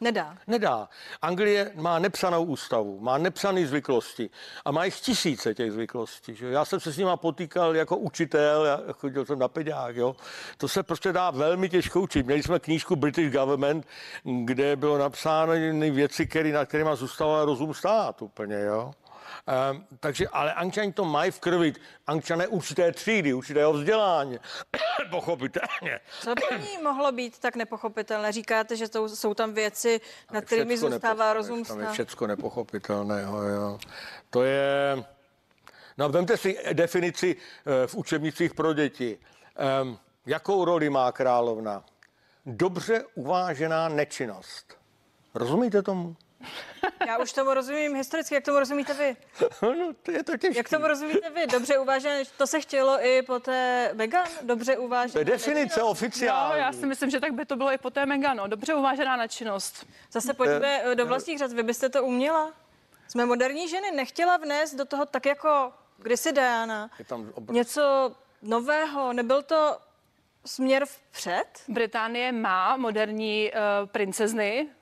Nedá. 0.00 0.36
Nedá. 0.46 0.88
Anglie 1.22 1.72
má 1.74 1.98
nepsanou 1.98 2.44
ústavu, 2.44 3.00
má 3.00 3.18
nepsané 3.18 3.66
zvyklosti 3.66 4.30
a 4.64 4.70
má 4.70 4.84
jich 4.84 5.00
tisíce 5.00 5.54
těch 5.54 5.72
zvyklostí. 5.72 6.34
Že? 6.34 6.46
Já 6.46 6.64
jsem 6.64 6.80
se 6.80 6.92
s 6.92 6.98
nima 6.98 7.16
potýkal 7.16 7.76
jako 7.76 7.96
učitel, 7.96 8.64
já 8.64 8.80
chodil 8.92 9.24
jsem 9.24 9.38
na 9.38 9.48
peďák, 9.48 9.96
jo. 9.96 10.16
To 10.56 10.68
se 10.68 10.82
prostě 10.82 11.12
dá 11.12 11.30
velmi 11.30 11.68
těžko 11.68 12.00
učit. 12.00 12.26
Měli 12.26 12.42
jsme 12.42 12.58
knížku 12.58 12.96
British 12.96 13.32
Government, 13.32 13.86
kde 14.44 14.76
bylo 14.76 14.98
napsáno 14.98 15.52
věci, 15.90 16.26
které, 16.26 16.52
nad 16.52 16.68
kterými 16.68 16.90
zůstával 16.94 17.44
rozum 17.44 17.74
stát 17.74 18.22
úplně, 18.22 18.60
jo. 18.60 18.92
Um, 19.70 19.86
takže, 20.00 20.28
ale 20.28 20.54
Ančani 20.54 20.92
to 20.92 21.04
mají 21.04 21.30
v 21.30 21.40
krvi. 21.40 21.72
Ančané 22.06 22.46
určité 22.46 22.92
třídy, 22.92 23.34
určitého 23.34 23.72
vzdělání. 23.72 24.38
Pochopitelně. 25.10 26.00
Co 26.20 26.34
by 26.34 26.62
ní 26.62 26.82
mohlo 26.82 27.12
být 27.12 27.38
tak 27.38 27.56
nepochopitelné? 27.56 28.32
Říkáte, 28.32 28.76
že 28.76 28.88
to, 28.88 29.08
jsou 29.08 29.34
tam 29.34 29.54
věci, 29.54 30.00
nad 30.32 30.44
kterými 30.44 30.78
zůstává 30.78 31.32
rozum 31.32 31.64
Tam 31.64 31.80
je 31.80 31.86
všecko 31.86 32.26
nepochopitelné. 32.26 33.22
Jo. 33.22 33.78
To 34.30 34.42
je... 34.42 35.04
No, 35.98 36.08
vemte 36.08 36.36
si 36.36 36.58
definici 36.72 37.36
uh, 37.36 37.72
v 37.86 37.94
učebnicích 37.94 38.54
pro 38.54 38.72
děti. 38.72 39.18
Um, 39.82 39.98
jakou 40.26 40.64
roli 40.64 40.90
má 40.90 41.12
královna? 41.12 41.84
Dobře 42.46 43.04
uvážená 43.14 43.88
nečinnost. 43.88 44.78
Rozumíte 45.34 45.82
tomu? 45.82 46.16
Já 47.06 47.18
už 47.18 47.32
tomu 47.32 47.54
rozumím 47.54 47.94
historicky, 47.94 48.34
jak 48.34 48.44
tomu 48.44 48.58
rozumíte 48.58 48.94
vy? 48.94 49.16
No, 49.62 49.92
to 50.02 50.10
je 50.10 50.24
to 50.24 50.36
těžké. 50.36 50.58
Jak 50.58 50.68
tomu 50.68 50.86
rozumíte 50.86 51.30
vy? 51.30 51.46
Dobře 51.46 51.78
uvážené, 51.78 52.22
to 52.36 52.46
se 52.46 52.60
chtělo 52.60 53.06
i 53.06 53.22
po 53.22 53.40
té 53.40 53.90
Megan? 53.94 54.28
Dobře 54.42 54.76
uvážené. 54.76 55.12
To 55.12 55.18
je 55.18 55.24
definice 55.24 55.82
oficiální. 55.82 56.52
No, 56.52 56.56
já 56.56 56.72
si 56.72 56.86
myslím, 56.86 57.10
že 57.10 57.20
tak 57.20 57.32
by 57.32 57.44
to 57.44 57.56
bylo 57.56 57.72
i 57.72 57.78
po 57.78 57.90
té 57.90 58.06
Megan. 58.06 58.36
No. 58.36 58.46
Dobře 58.46 58.74
uvážená 58.74 59.16
na 59.16 59.26
činnost. 59.26 59.86
Zase 60.12 60.34
pojďme 60.34 60.82
do 60.94 61.06
vlastních 61.06 61.38
řad. 61.38 61.52
Vy 61.52 61.62
byste 61.62 61.88
to 61.88 62.04
uměla? 62.04 62.52
Jsme 63.08 63.26
moderní 63.26 63.68
ženy, 63.68 63.90
nechtěla 63.90 64.36
vnést 64.36 64.74
do 64.74 64.84
toho 64.84 65.06
tak 65.06 65.26
jako 65.26 65.72
kdysi 65.98 66.32
Diana. 66.32 66.90
Obr... 67.34 67.52
Něco 67.52 68.14
nového, 68.42 69.12
nebyl 69.12 69.42
to 69.42 69.78
směr 70.46 70.86
vpřed? 70.86 71.44
Británie 71.68 72.32
má 72.32 72.76
moderní 72.76 73.50
uh, 73.52 73.88
princezny, 73.88 74.68
Eh, 74.70 74.74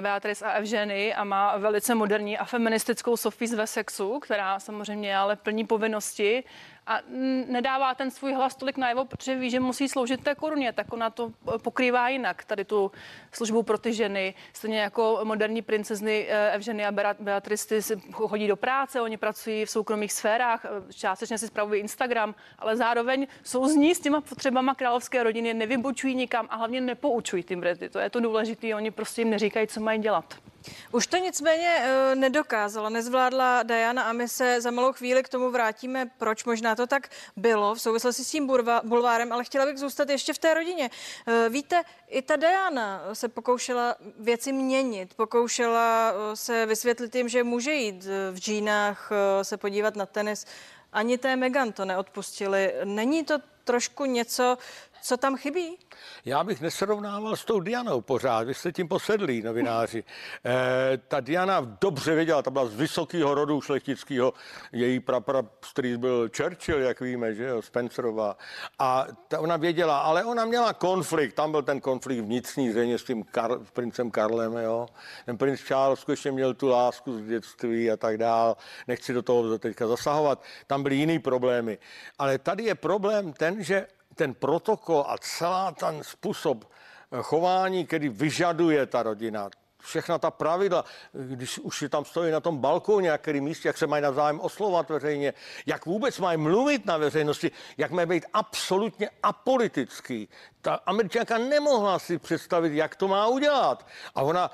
Beatrice 0.00 0.44
a 0.46 0.52
Evženy 0.52 1.14
a 1.14 1.24
má 1.24 1.56
velice 1.56 1.94
moderní 1.94 2.38
a 2.38 2.44
feministickou 2.44 3.16
Sophie 3.16 3.48
z 3.48 3.54
Wessexu, 3.54 4.20
která 4.20 4.60
samozřejmě 4.60 5.16
ale 5.16 5.36
plní 5.36 5.66
povinnosti 5.66 6.44
a 6.86 7.00
nedává 7.48 7.94
ten 7.94 8.10
svůj 8.10 8.32
hlas 8.32 8.54
tolik 8.54 8.76
najevo, 8.76 9.04
protože 9.04 9.34
ví, 9.34 9.50
že 9.50 9.60
musí 9.60 9.88
sloužit 9.88 10.24
té 10.24 10.34
koruně, 10.34 10.72
tak 10.72 10.92
ona 10.92 11.10
to 11.10 11.32
pokrývá 11.62 12.08
jinak, 12.08 12.44
tady 12.44 12.64
tu 12.64 12.92
službu 13.32 13.62
pro 13.62 13.78
ty 13.78 13.92
ženy. 13.92 14.34
Stejně 14.52 14.80
jako 14.80 15.20
moderní 15.24 15.62
princezny 15.62 16.26
eh, 16.28 16.52
Evženy 16.52 16.86
a 16.86 16.92
Beatrice 17.20 17.96
chodí 18.12 18.48
do 18.48 18.56
práce, 18.56 19.00
oni 19.00 19.16
pracují 19.16 19.64
v 19.64 19.70
soukromých 19.70 20.12
sférách, 20.12 20.64
eh, 20.64 20.92
částečně 20.92 21.38
si 21.38 21.46
spravují 21.46 21.80
Instagram, 21.80 22.34
ale 22.58 22.76
zároveň 22.76 23.26
jsou 23.42 23.68
z 23.68 23.74
ní 23.74 23.94
s 23.94 24.00
těma 24.00 24.20
potřebama 24.20 24.74
královské 24.74 25.22
rodiny, 25.22 25.54
nevybočují 25.54 26.14
nikam 26.14 26.46
a 26.50 26.56
hlavně 26.56 26.80
nepoučují 26.80 27.42
ty 27.42 27.56
Brity. 27.56 27.88
To 27.88 27.98
je 27.98 28.10
to 28.10 28.20
důležité, 28.20 28.74
oni 28.74 28.90
prostě 28.90 29.20
jim 29.20 29.30
neříkají, 29.30 29.66
co 29.66 29.80
mají 29.80 30.00
dělat. 30.00 30.43
Už 30.92 31.06
to 31.06 31.16
nicméně 31.16 31.76
uh, 31.78 32.14
nedokázala, 32.14 32.88
nezvládla 32.88 33.62
Diana 33.62 34.02
a 34.02 34.12
my 34.12 34.28
se 34.28 34.60
za 34.60 34.70
malou 34.70 34.92
chvíli 34.92 35.22
k 35.22 35.28
tomu 35.28 35.50
vrátíme, 35.50 36.10
proč 36.18 36.44
možná 36.44 36.74
to 36.74 36.86
tak 36.86 37.08
bylo 37.36 37.74
v 37.74 37.80
souvislosti 37.80 38.24
s 38.24 38.30
tím 38.30 38.50
bulvárem, 38.84 39.32
ale 39.32 39.44
chtěla 39.44 39.66
bych 39.66 39.78
zůstat 39.78 40.08
ještě 40.08 40.32
v 40.32 40.38
té 40.38 40.54
rodině. 40.54 40.90
Uh, 41.26 41.52
víte, 41.52 41.82
i 42.08 42.22
ta 42.22 42.36
Diana 42.36 43.02
se 43.12 43.28
pokoušela 43.28 43.96
věci 44.18 44.52
měnit, 44.52 45.14
pokoušela 45.14 46.12
uh, 46.12 46.34
se 46.34 46.66
vysvětlit 46.66 47.14
jim, 47.14 47.28
že 47.28 47.44
může 47.44 47.72
jít 47.72 48.04
v 48.32 48.38
džínách 48.38 49.10
se 49.42 49.56
podívat 49.56 49.96
na 49.96 50.06
tenis. 50.06 50.46
Ani 50.92 51.18
té 51.18 51.36
Megan 51.36 51.72
to 51.72 51.84
neodpustili. 51.84 52.74
Není 52.84 53.24
to 53.24 53.38
trošku 53.64 54.04
něco, 54.04 54.58
co 55.04 55.16
tam 55.16 55.36
chybí? 55.36 55.78
Já 56.24 56.44
bych 56.44 56.60
nesrovnával 56.60 57.36
s 57.36 57.44
tou 57.44 57.60
Dianou 57.60 58.00
pořád, 58.00 58.46
vy 58.46 58.54
jste 58.54 58.72
tím 58.72 58.88
posedlí, 58.88 59.42
novináři. 59.42 60.04
E, 60.46 60.96
ta 60.96 61.20
Diana 61.20 61.76
dobře 61.80 62.14
věděla, 62.14 62.42
ta 62.42 62.50
byla 62.50 62.66
z 62.66 62.74
vysokého 62.74 63.34
rodu 63.34 63.60
šlechtického, 63.60 64.32
její 64.72 65.00
praprastrýc 65.00 65.96
byl 65.96 66.30
Churchill, 66.36 66.80
jak 66.80 67.00
víme, 67.00 67.34
že 67.34 67.44
jo, 67.44 67.62
Spencerová. 67.62 68.36
A 68.78 69.06
ta, 69.28 69.40
ona 69.40 69.56
věděla, 69.56 69.98
ale 69.98 70.24
ona 70.24 70.44
měla 70.44 70.72
konflikt, 70.72 71.32
tam 71.32 71.50
byl 71.50 71.62
ten 71.62 71.80
konflikt 71.80 72.20
vnitřní 72.20 72.70
zřejmě 72.70 72.98
s 72.98 73.04
tím 73.04 73.22
Kar- 73.22 73.64
princem 73.72 74.10
Karlem, 74.10 74.52
jo. 74.52 74.86
Ten 75.26 75.38
princ 75.38 75.60
Charles 75.60 76.00
skutečně 76.00 76.32
měl 76.32 76.54
tu 76.54 76.68
lásku 76.68 77.18
z 77.18 77.22
dětství 77.22 77.90
a 77.90 77.96
tak 77.96 78.18
dál. 78.18 78.56
Nechci 78.88 79.12
do 79.12 79.22
toho 79.22 79.58
teďka 79.58 79.86
zasahovat. 79.86 80.42
Tam 80.66 80.82
byly 80.82 80.96
jiný 80.96 81.18
problémy. 81.18 81.78
Ale 82.18 82.38
tady 82.38 82.64
je 82.64 82.74
problém 82.74 83.32
ten, 83.32 83.64
že 83.64 83.86
ten 84.14 84.34
protokol 84.34 85.04
a 85.08 85.18
celá 85.18 85.72
ten 85.72 86.02
způsob 86.02 86.64
eh, 86.64 87.22
chování, 87.22 87.86
který 87.86 88.08
vyžaduje 88.08 88.86
ta 88.86 89.02
rodina, 89.02 89.50
všechna 89.84 90.18
ta 90.18 90.30
pravidla, 90.30 90.84
když 91.12 91.58
už 91.58 91.82
je 91.82 91.88
tam 91.88 92.04
stojí 92.04 92.32
na 92.32 92.40
tom 92.40 92.58
balkóně, 92.58 93.10
na 93.10 93.18
kterým 93.18 93.44
místě, 93.44 93.68
jak 93.68 93.78
se 93.78 93.86
mají 93.86 94.02
navzájem 94.02 94.40
oslovat 94.40 94.88
veřejně, 94.88 95.34
jak 95.66 95.86
vůbec 95.86 96.18
mají 96.18 96.38
mluvit 96.38 96.86
na 96.86 96.96
veřejnosti, 96.96 97.50
jak 97.76 97.90
mají 97.90 98.08
být 98.08 98.26
absolutně 98.32 99.10
apolitický. 99.22 100.28
Ta 100.64 100.80
američanka 100.86 101.38
nemohla 101.38 101.98
si 101.98 102.18
představit, 102.18 102.72
jak 102.72 102.96
to 102.96 103.08
má 103.08 103.26
udělat. 103.26 103.86
A 104.14 104.22
ona 104.22 104.50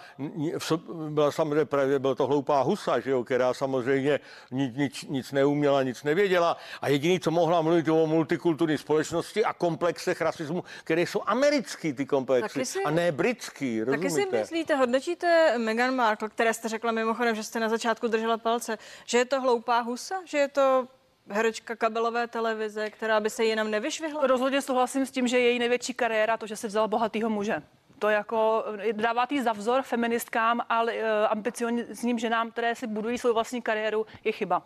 byla 1.09 1.33
samozřejmě, 1.33 1.66
byla 1.99 2.14
to 2.14 2.27
hloupá 2.27 2.62
husa, 2.62 3.01
že 3.01 3.11
jo, 3.11 3.25
která 3.25 3.55
samozřejmě 3.55 4.20
nic, 4.51 4.77
nic, 4.77 5.03
nic 5.03 5.33
neuměla, 5.33 5.83
nic 5.83 6.03
nevěděla. 6.03 6.57
A 6.83 6.88
jediný, 6.88 7.20
co 7.20 7.31
mohla 7.31 7.62
mluvit 7.62 7.88
o 7.88 8.07
multikulturní 8.07 8.79
společnosti 8.79 9.44
a 9.44 9.53
komplexech 9.53 10.20
rasismu, 10.20 10.64
které 10.85 11.03
jsou 11.03 11.23
americký 11.27 11.92
ty 11.92 12.07
komplexy 12.07 12.64
si, 12.66 12.83
a 12.83 12.90
ne 12.90 13.12
britský, 13.12 13.83
rozumíte? 13.83 14.09
Taky 14.09 14.23
si 14.23 14.37
myslíte, 14.37 14.75
hodnotíte 14.75 15.59
Meghan 15.59 15.94
Markle, 15.94 16.29
které 16.29 16.55
jste 16.55 16.68
řekla 16.68 16.92
mimochodem, 16.92 17.35
že 17.35 17.44
jste 17.44 17.61
na 17.61 17.68
začátku 17.68 18.09
držela 18.09 18.38
palce, 18.38 18.79
že 19.05 19.18
je 19.18 19.25
to 19.25 19.40
hloupá 19.40 19.81
husa, 19.81 20.14
že 20.25 20.38
je 20.38 20.49
to 20.49 20.88
herečka 21.30 21.76
kabelové 21.76 22.26
televize, 22.26 22.90
která 22.90 23.20
by 23.20 23.30
se 23.30 23.44
jinam 23.44 23.70
nevyšvihla? 23.70 24.26
Rozhodně 24.26 24.62
souhlasím 24.62 25.06
s 25.06 25.10
tím, 25.10 25.28
že 25.28 25.38
její 25.38 25.58
největší 25.58 25.94
kariéra 25.94 26.36
to, 26.36 26.46
že 26.46 26.56
se 26.56 26.68
vzala 26.68 26.88
bohatýho 26.88 27.30
muže. 27.30 27.62
To 27.98 28.08
jako 28.08 28.64
dává 28.92 29.26
tý 29.26 29.40
za 29.40 29.52
vzor 29.52 29.82
feministkám 29.82 30.60
a 30.68 30.82
uh, 30.82 30.90
ambiciozním 31.28 32.18
ženám, 32.18 32.50
které 32.50 32.74
si 32.74 32.86
budují 32.86 33.18
svou 33.18 33.32
vlastní 33.34 33.62
kariéru, 33.62 34.06
je 34.24 34.32
chyba. 34.32 34.62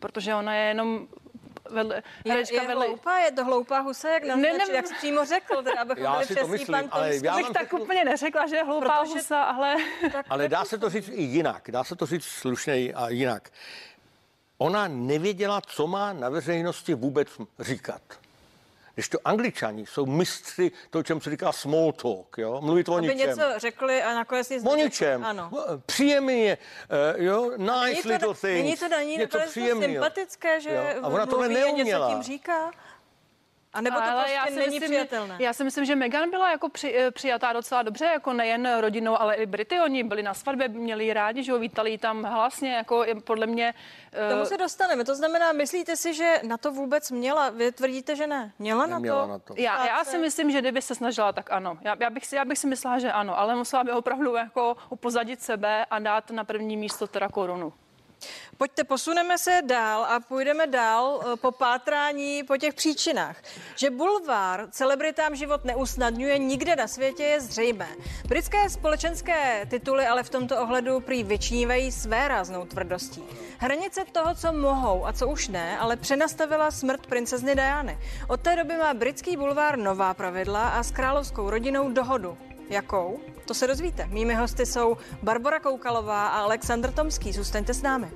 Protože 0.00 0.34
ona 0.34 0.54
je 0.54 0.68
jenom 0.68 1.08
vedle, 1.70 2.02
je, 2.24 2.42
je 2.52 2.60
vedle... 2.60 2.86
hloupá, 2.86 3.18
je 3.18 3.32
to 3.32 3.44
hloupá 3.44 3.78
husa, 3.78 4.08
jak, 4.08 4.24
ne, 4.24 4.36
ne, 4.36 4.58
jak 4.72 4.86
jsi 4.86 4.94
přímo 4.94 5.24
řekl, 5.24 5.62
teda, 5.62 5.80
abychom 5.80 6.04
já 6.04 6.22
si 6.22 6.34
to 6.34 6.46
myslím, 6.46 6.74
pan 6.74 6.88
ale 6.90 7.16
já 7.22 7.36
bych 7.36 7.46
tak 7.46 7.62
řeknu... 7.62 7.82
úplně 7.82 8.04
neřekla, 8.04 8.46
že 8.46 8.56
je 8.56 8.64
hloupá 8.64 9.00
Protože... 9.00 9.12
husa, 9.12 9.42
ale... 9.42 9.76
ale 10.28 10.48
dá 10.48 10.64
se 10.64 10.78
to 10.78 10.90
říct 10.90 11.08
i 11.08 11.22
jinak, 11.22 11.70
dá 11.70 11.84
se 11.84 11.96
to 11.96 12.06
říct 12.06 12.24
slušněji 12.24 12.94
a 12.94 13.08
jinak. 13.08 13.50
Ona 14.58 14.88
nevěděla, 14.88 15.60
co 15.60 15.86
má 15.86 16.12
na 16.12 16.28
veřejnosti 16.28 16.94
vůbec 16.94 17.28
říkat. 17.60 18.02
Když 18.94 19.08
to 19.08 19.18
angličani 19.24 19.86
jsou 19.86 20.06
mistři 20.06 20.72
to, 20.90 21.02
čem 21.02 21.20
se 21.20 21.30
říká 21.30 21.52
small 21.52 21.92
talk, 21.92 22.38
jo? 22.38 22.60
mluvit 22.60 22.88
o 22.88 22.94
Aby 22.96 23.14
ničem. 23.14 23.28
něco 23.28 23.42
řekli 23.56 24.02
a 24.02 24.14
nakonec 24.14 24.50
nic 24.50 24.64
O 24.66 24.76
ničem. 24.76 25.24
Ano. 25.24 25.50
Příjemně, 25.86 26.58
uh, 27.16 27.22
jo, 27.24 27.50
nice 27.56 28.02
to, 28.02 28.08
little 28.08 28.34
things. 28.34 28.42
Není 28.42 28.76
to 28.76 28.88
na 28.88 29.02
ní 29.02 29.16
něco 29.16 29.38
sympatické, 29.48 30.60
že 30.60 30.70
jo? 30.70 30.82
A 31.02 31.08
ona 31.08 31.26
tohle 31.26 31.48
neuměla. 31.48 32.06
něco 32.08 32.14
tím 32.14 32.22
říká? 32.22 32.70
A 33.74 33.80
nebo 33.80 33.96
to 33.96 34.02
Ale 34.02 34.14
prostě 34.14 34.32
já 34.34 34.46
si 34.46 34.54
není 34.54 34.66
myslím, 34.66 34.90
přijatelné? 34.90 35.36
Já 35.38 35.52
si 35.52 35.64
myslím, 35.64 35.84
že 35.84 35.96
Meghan 35.96 36.30
byla 36.30 36.50
jako 36.50 36.68
při, 36.68 36.94
eh, 36.98 37.10
přijatá 37.10 37.52
docela 37.52 37.82
dobře, 37.82 38.04
jako 38.04 38.32
nejen 38.32 38.76
rodinou, 38.80 39.20
ale 39.20 39.34
i 39.34 39.46
Brity. 39.46 39.80
Oni 39.80 40.04
byli 40.04 40.22
na 40.22 40.34
svatbě, 40.34 40.68
měli 40.68 41.12
rádi, 41.12 41.42
že 41.42 41.52
ho 41.52 41.58
vítali 41.58 41.98
tam 41.98 42.22
hlasně, 42.22 42.74
jako 42.74 43.04
podle 43.24 43.46
mě... 43.46 43.74
K 44.10 44.30
tomu 44.30 44.44
se 44.44 44.56
dostaneme. 44.56 45.04
To 45.04 45.14
znamená, 45.14 45.52
myslíte 45.52 45.96
si, 45.96 46.14
že 46.14 46.40
na 46.42 46.56
to 46.56 46.72
vůbec 46.72 47.10
měla? 47.10 47.50
Vy 47.50 47.72
tvrdíte, 47.72 48.16
že 48.16 48.26
ne. 48.26 48.52
Měla 48.58 48.86
Neměla 48.86 49.20
na 49.20 49.26
to? 49.26 49.32
Na 49.32 49.38
to. 49.38 49.54
Já, 49.56 49.86
já 49.86 50.04
si 50.04 50.18
myslím, 50.18 50.50
že 50.50 50.60
kdyby 50.60 50.82
se 50.82 50.94
snažila, 50.94 51.32
tak 51.32 51.52
ano. 51.52 51.78
Já, 51.82 51.96
já, 52.00 52.10
bych 52.10 52.26
si, 52.26 52.36
já 52.36 52.44
bych 52.44 52.58
si 52.58 52.66
myslela, 52.66 52.98
že 52.98 53.12
ano, 53.12 53.38
ale 53.38 53.54
musela 53.54 53.84
by 53.84 53.92
opravdu 53.92 54.34
jako 54.34 54.76
upozadit 54.88 55.42
sebe 55.42 55.84
a 55.90 55.98
dát 55.98 56.30
na 56.30 56.44
první 56.44 56.76
místo 56.76 57.06
teda 57.06 57.28
korunu. 57.28 57.72
Pojďte, 58.56 58.84
posuneme 58.84 59.38
se 59.38 59.62
dál 59.66 60.04
a 60.04 60.20
půjdeme 60.20 60.66
dál 60.66 61.20
eh, 61.22 61.36
po 61.36 61.50
pátrání 61.50 62.42
po 62.42 62.56
těch 62.56 62.74
příčinách. 62.74 63.42
Že 63.76 63.90
bulvár 63.90 64.66
celebritám 64.70 65.36
život 65.36 65.64
neusnadňuje 65.64 66.38
nikde 66.38 66.76
na 66.76 66.88
světě 66.88 67.22
je 67.22 67.40
zřejmé. 67.40 67.88
Britské 68.28 68.70
společenské 68.70 69.66
tituly 69.70 70.06
ale 70.06 70.22
v 70.22 70.30
tomto 70.30 70.60
ohledu 70.60 71.00
prý 71.00 71.24
vyčnívají 71.24 71.92
své 71.92 72.28
ráznou 72.28 72.66
tvrdostí. 72.66 73.24
Hranice 73.58 74.04
toho, 74.12 74.34
co 74.34 74.52
mohou 74.52 75.06
a 75.06 75.12
co 75.12 75.28
už 75.28 75.48
ne, 75.48 75.78
ale 75.78 75.96
přenastavila 75.96 76.70
smrt 76.70 77.06
princezny 77.06 77.54
Diany. 77.54 77.98
Od 78.28 78.40
té 78.40 78.56
doby 78.56 78.76
má 78.76 78.94
britský 78.94 79.36
bulvár 79.36 79.78
nová 79.78 80.14
pravidla 80.14 80.68
a 80.68 80.82
s 80.82 80.90
královskou 80.90 81.50
rodinou 81.50 81.92
dohodu. 81.92 82.38
Jakou? 82.68 83.33
To 83.44 83.54
se 83.54 83.66
dozvíte. 83.66 84.06
Mými 84.06 84.34
hosty 84.34 84.66
jsou 84.66 84.96
Barbara 85.22 85.60
Koukalová 85.60 86.28
a 86.28 86.40
Aleksandr 86.40 86.92
Tomský. 86.92 87.32
Zůstaňte 87.32 87.74
s 87.74 87.82
námi. 87.82 88.10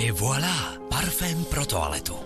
Et 0.00 0.20
voilà, 0.20 0.78
parfém 0.88 1.44
pro 1.44 1.66
toaletu. 1.66 2.16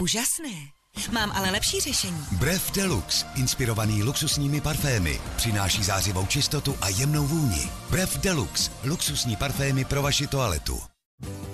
Úžasné. 0.00 0.75
Mám 1.12 1.32
ale 1.34 1.50
lepší 1.50 1.80
řešení. 1.80 2.26
Brev 2.32 2.72
Deluxe, 2.72 3.26
inspirovaný 3.36 4.02
luxusními 4.02 4.60
parfémy, 4.60 5.20
přináší 5.36 5.84
zářivou 5.84 6.26
čistotu 6.26 6.76
a 6.80 6.88
jemnou 6.88 7.26
vůni. 7.26 7.70
Brev 7.90 8.18
Deluxe, 8.18 8.70
luxusní 8.84 9.36
parfémy 9.36 9.84
pro 9.84 10.02
vaši 10.02 10.26
toaletu. 10.26 10.80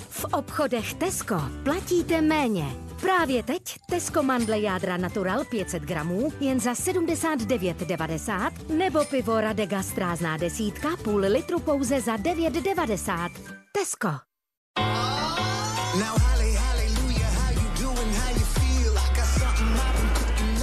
V 0.08 0.24
obchodech 0.24 0.94
Tesco 0.94 1.42
platíte 1.64 2.20
méně. 2.20 2.64
Právě 3.00 3.42
teď 3.42 3.62
Tesco 3.90 4.22
mandle 4.22 4.60
jádra 4.60 4.96
Natural 4.96 5.44
500 5.44 5.82
gramů 5.82 6.32
jen 6.40 6.60
za 6.60 6.72
79,90 6.72 8.50
nebo 8.76 9.04
pivo 9.04 9.40
Radega 9.40 9.82
strázná 9.82 10.36
desítka 10.36 10.88
půl 11.04 11.20
litru 11.20 11.60
pouze 11.60 12.00
za 12.00 12.16
9,90. 12.16 13.30
Tesco. 13.72 14.18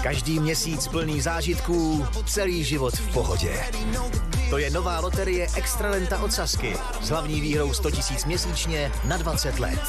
Každý 0.04 0.40
měsíc 0.40 0.88
plný 0.88 1.22
zážitků, 1.22 2.06
celý 2.26 2.64
život 2.64 2.94
v 2.94 3.14
pohodě. 3.14 3.66
To 4.50 4.58
je 4.58 4.70
nová 4.70 5.00
loterie 5.00 5.48
Extralenta 5.56 6.24
od 6.24 6.34
Sasky 6.34 6.78
s 7.02 7.10
hlavní 7.10 7.42
výhrou 7.42 7.74
100 7.74 7.90
000 7.90 8.04
měsíčně 8.26 8.92
na 9.08 9.18
20 9.18 9.60
let. 9.60 9.80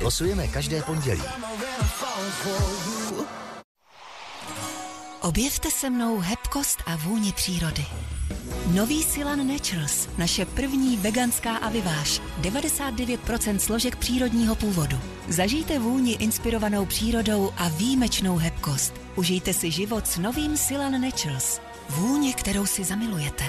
Losujeme 0.00 0.48
každé 0.48 0.82
pondělí. 0.82 1.22
Objevte 5.20 5.70
se 5.70 5.90
mnou 5.90 6.18
hebkost 6.18 6.82
a 6.86 6.96
vůni 6.96 7.32
přírody. 7.32 7.86
Nový 8.66 9.02
Silan 9.02 9.48
Naturals, 9.48 10.08
naše 10.18 10.44
první 10.44 10.96
veganská 10.96 11.56
aviváž. 11.56 12.20
99% 12.40 13.56
složek 13.56 13.96
přírodního 13.96 14.54
původu. 14.54 15.00
Zažijte 15.30 15.78
vůni 15.78 16.12
inspirovanou 16.12 16.86
přírodou 16.86 17.52
a 17.56 17.68
výjimečnou 17.68 18.36
hebkost. 18.36 18.94
Užijte 19.16 19.52
si 19.52 19.70
život 19.70 20.06
s 20.06 20.18
novým 20.18 20.56
Silan 20.56 21.00
Naturals. 21.00 21.60
Vůně, 21.90 22.34
kterou 22.34 22.66
si 22.66 22.84
zamilujete. 22.84 23.44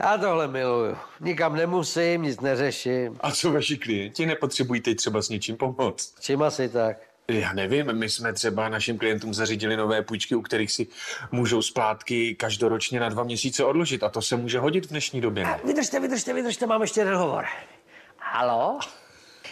Já 0.00 0.18
tohle 0.18 0.48
miluju. 0.48 0.96
Nikam 1.20 1.56
nemusím, 1.56 2.22
nic 2.22 2.40
neřeším. 2.40 3.16
A 3.20 3.30
co 3.30 3.52
vaši 3.52 3.76
klienti 3.76 4.26
nepotřebují 4.26 4.80
teď 4.80 4.96
třeba 4.96 5.22
s 5.22 5.28
něčím 5.28 5.56
pomoct? 5.56 6.14
Čím 6.20 6.42
asi 6.42 6.68
tak? 6.68 6.96
Já 7.28 7.52
nevím, 7.52 7.92
my 7.92 8.08
jsme 8.08 8.32
třeba 8.32 8.68
našim 8.68 8.98
klientům 8.98 9.34
zařídili 9.34 9.76
nové 9.76 10.02
půjčky, 10.02 10.34
u 10.34 10.42
kterých 10.42 10.72
si 10.72 10.86
můžou 11.32 11.62
splátky 11.62 12.34
každoročně 12.34 13.00
na 13.00 13.08
dva 13.08 13.22
měsíce 13.22 13.64
odložit 13.64 14.02
a 14.02 14.08
to 14.08 14.22
se 14.22 14.36
může 14.36 14.58
hodit 14.58 14.86
v 14.86 14.88
dnešní 14.88 15.20
době. 15.20 15.44
A 15.44 15.60
vydržte, 15.64 16.00
vydržte, 16.00 16.32
vydržte, 16.32 16.66
mám 16.66 16.82
ještě 16.82 17.00
jeden 17.00 17.14
hovor. 17.14 17.44
Halo? 18.18 18.78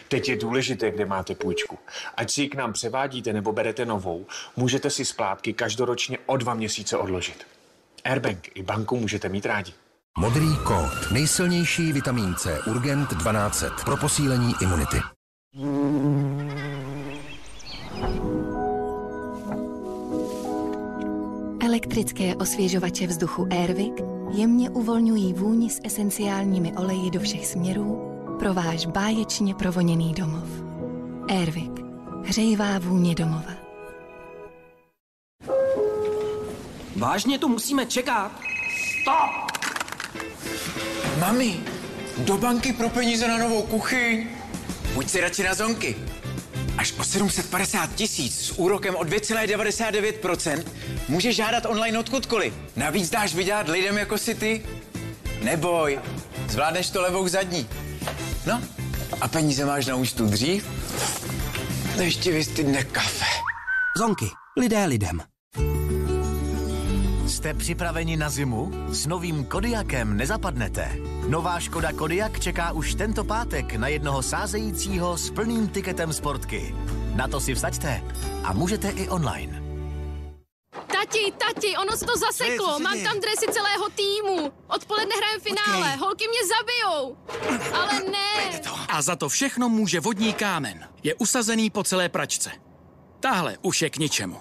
Teď 0.09 0.29
je 0.29 0.37
důležité, 0.37 0.91
kde 0.91 1.07
máte 1.07 1.35
půjčku. 1.35 1.79
Ať 2.17 2.31
si 2.31 2.43
ji 2.43 2.49
k 2.49 2.55
nám 2.55 2.73
převádíte 2.73 3.33
nebo 3.33 3.53
berete 3.53 3.85
novou, 3.85 4.27
můžete 4.57 4.91
si 4.91 5.05
splátky 5.05 5.53
každoročně 5.53 6.19
o 6.27 6.37
dva 6.37 6.55
měsíce 6.55 6.97
odložit. 6.97 7.47
Airbank 8.05 8.49
i 8.55 8.63
banku 8.63 8.97
můžete 8.97 9.29
mít 9.29 9.47
rádi. 9.47 9.73
Modrý 10.19 10.57
kód. 10.65 11.11
Nejsilnější 11.13 11.93
vitamin 11.93 12.35
C 12.35 12.61
Urgent 12.67 13.09
1200 13.09 13.67
pro 13.85 13.97
posílení 13.97 14.55
imunity. 14.63 14.97
Elektrické 21.67 22.37
osvěžovače 22.37 23.07
vzduchu 23.07 23.49
Airwick 23.51 24.01
jemně 24.35 24.71
uvolňují 24.71 25.33
vůni 25.33 25.71
s 25.71 25.81
esenciálními 25.85 26.73
oleji 26.77 27.11
do 27.11 27.21
všech 27.21 27.47
směrů 27.47 28.16
pro 28.39 28.55
váš 28.55 28.87
báječně 28.87 29.55
provoněný 29.55 30.15
domov. 30.15 30.49
Airwick. 31.29 31.73
Hřejivá 32.25 32.79
vůně 32.79 33.15
domova. 33.15 33.53
Vážně 36.97 37.39
tu 37.39 37.49
musíme 37.49 37.87
čekat? 37.87 38.33
Stop! 39.03 39.63
Mami, 41.19 41.61
do 42.19 42.39
banky 42.39 42.73
pro 42.73 42.89
peníze 42.89 43.29
na 43.29 43.39
novou 43.39 43.63
kuchyň. 43.63 44.27
Pojď 44.95 45.09
si 45.09 45.21
radši 45.21 45.43
na 45.43 45.55
zonky. 45.55 45.97
Až 46.79 46.95
o 47.01 47.05
750 47.05 47.95
tisíc 47.95 48.41
s 48.41 48.59
úrokem 48.59 48.97
o 48.97 49.03
2,99% 49.03 50.65
může 51.09 51.33
žádat 51.33 51.67
online 51.67 51.99
odkudkoliv. 51.99 52.55
Navíc 52.77 53.11
dáš 53.11 53.35
vydělat 53.35 53.69
lidem 53.69 53.99
jako 53.99 54.19
si 54.19 54.35
ty. 54.35 54.67
Neboj, 55.43 56.01
zvládneš 56.49 56.91
to 56.91 57.03
levou 57.03 57.29
zadní. 57.29 57.69
No, 58.47 58.63
a 59.21 59.29
peníze 59.29 59.65
máš 59.65 59.87
na 59.87 59.95
účtu 59.97 60.27
dřív, 60.27 60.67
než 61.99 62.17
ti 62.17 62.33
vystydne 62.33 62.85
kafe. 62.85 63.25
Zonky. 63.99 64.27
Lidé 64.59 64.85
lidem. 64.85 65.23
Jste 67.27 67.55
připraveni 67.55 68.17
na 68.17 68.31
zimu? 68.31 68.71
S 68.89 69.07
novým 69.07 69.45
Kodiakem 69.45 70.17
nezapadnete. 70.17 70.97
Nová 71.29 71.61
Škoda 71.61 71.93
Kodiak 71.93 72.41
čeká 72.41 72.73
už 72.73 72.95
tento 72.95 73.25
pátek 73.25 73.75
na 73.75 73.89
jednoho 73.89 74.23
sázejícího 74.23 75.17
s 75.17 75.31
plným 75.31 75.69
tiketem 75.69 76.13
sportky. 76.13 76.75
Na 77.15 77.29
to 77.29 77.41
si 77.41 77.55
vsaďte 77.55 78.03
a 78.45 78.53
můžete 78.53 78.89
i 78.89 79.09
online. 79.09 79.66
Tati, 81.07 81.33
tati, 81.39 81.77
ono 81.77 81.97
se 81.97 82.05
to 82.07 82.17
zaseklo. 82.17 82.67
co 82.67 82.77
se 82.77 82.83
Mám 82.83 83.01
tam 83.01 83.21
dresy 83.21 83.47
celého 83.53 83.89
týmu. 83.89 84.53
Odpoledne 84.67 85.15
hrajeme 85.17 85.41
finále. 85.41 85.83
Počkej. 85.83 85.99
Holky 85.99 86.25
mě 86.29 86.41
zabijou. 86.49 87.17
Ale 87.73 88.11
ne. 88.11 88.61
A 88.89 89.03
za 89.03 89.17
to 89.17 89.29
všechno 89.29 89.69
může 89.69 90.01
vodní 90.01 90.33
kámen. 90.33 90.89
Je 91.03 91.15
usazený 91.15 91.71
po 91.71 91.85
celé 91.85 92.09
pračce. 92.09 92.51
Tahle 93.21 93.59
už 93.63 93.83
je 93.83 93.91
k 93.91 93.97
ničemu. 93.99 94.41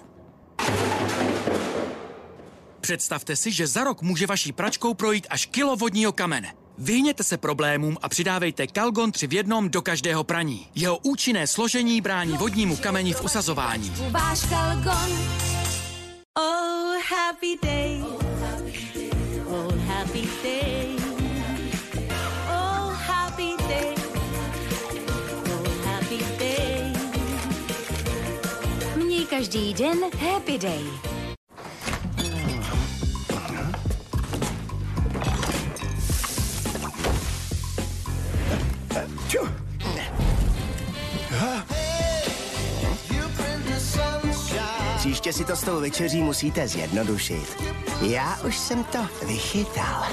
Představte 2.80 3.36
si, 3.36 3.52
že 3.52 3.66
za 3.66 3.84
rok 3.84 4.02
může 4.02 4.26
vaší 4.26 4.52
pračkou 4.52 4.94
projít 4.94 5.26
až 5.30 5.46
kilo 5.46 5.76
vodního 5.76 6.12
kamene. 6.12 6.54
Vyhněte 6.78 7.24
se 7.24 7.36
problémům 7.38 7.96
a 8.02 8.08
přidávejte 8.08 8.66
Kalgon 8.66 9.12
3 9.12 9.26
v 9.26 9.32
jednom 9.32 9.70
do 9.70 9.82
každého 9.82 10.24
praní. 10.24 10.68
Jeho 10.74 10.98
účinné 10.98 11.46
složení 11.46 12.00
brání 12.00 12.36
vodnímu 12.36 12.76
kameni 12.76 13.12
v 13.12 13.24
usazování. 13.24 13.92
Váš 14.10 14.44
kalgon. 14.46 15.55
Oh, 16.38 17.00
happy 17.02 17.56
day. 17.56 18.02
Oh, 19.48 19.70
happy 19.88 20.28
day. 20.42 20.96
Oh, 22.52 22.90
happy 22.92 23.56
day. 23.56 23.94
Oh, 25.48 25.64
happy 25.84 26.20
day. 26.38 26.92
Měj 28.96 29.26
každý 29.26 29.74
den 29.74 29.98
happy 30.18 30.58
day. 30.58 30.84
Příště 45.26 45.44
si 45.44 45.48
to 45.50 45.56
s 45.56 45.62
tou 45.62 45.80
večeří 45.80 46.22
musíte 46.22 46.68
zjednodušit. 46.68 47.62
Já 48.02 48.38
už 48.46 48.58
jsem 48.58 48.84
to 48.84 48.98
vychytal. 49.26 50.04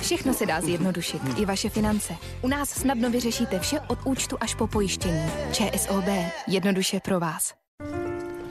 Všechno 0.00 0.34
se 0.34 0.46
dá 0.46 0.60
zjednodušit, 0.60 1.22
i 1.36 1.44
vaše 1.44 1.70
finance. 1.70 2.14
U 2.42 2.48
nás 2.48 2.70
snadno 2.70 3.10
vyřešíte 3.10 3.58
vše 3.58 3.80
od 3.80 3.98
účtu 4.04 4.36
až 4.40 4.54
po 4.54 4.66
pojištění. 4.66 5.22
ČSOB. 5.52 6.04
Jednoduše 6.46 7.00
pro 7.00 7.20
vás. 7.20 7.54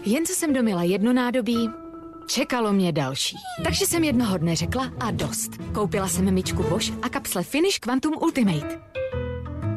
Jen 0.05 0.25
co 0.25 0.34
jsem 0.34 0.53
domila 0.53 0.84
jedno 0.84 1.13
nádobí, 1.13 1.69
čekalo 2.27 2.73
mě 2.73 2.91
další. 2.91 3.38
Takže 3.63 3.86
jsem 3.86 4.03
jednoho 4.03 4.38
dne 4.38 4.55
řekla 4.55 4.91
a 4.99 5.12
dost. 5.12 5.51
Koupila 5.73 6.08
jsem 6.08 6.34
myčku 6.34 6.63
Bosch 6.63 6.93
a 7.01 7.10
kapsle 7.10 7.43
Finish 7.43 7.79
Quantum 7.79 8.13
Ultimate. 8.21 8.81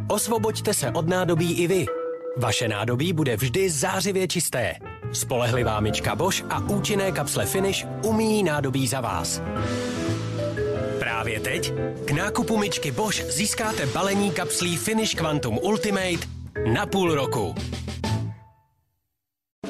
Osvoboďte 0.08 0.74
se 0.74 0.90
od 0.90 1.08
nádobí 1.08 1.52
i 1.52 1.66
vy. 1.66 1.97
Vaše 2.38 2.68
nádobí 2.68 3.12
bude 3.12 3.36
vždy 3.36 3.70
zářivě 3.70 4.28
čisté. 4.28 4.74
Spolehlivá 5.12 5.80
myčka 5.80 6.14
Bosch 6.14 6.44
a 6.50 6.58
účinné 6.58 7.12
kapsle 7.12 7.46
Finish 7.46 7.86
umíjí 8.04 8.42
nádobí 8.42 8.86
za 8.86 9.00
vás. 9.00 9.42
Právě 10.98 11.40
teď 11.40 11.72
k 12.04 12.10
nákupu 12.10 12.56
myčky 12.56 12.90
Bosch 12.90 13.24
získáte 13.24 13.86
balení 13.86 14.30
kapslí 14.30 14.76
Finish 14.76 15.14
Quantum 15.14 15.58
Ultimate 15.58 16.26
na 16.72 16.86
půl 16.86 17.14
roku. 17.14 17.54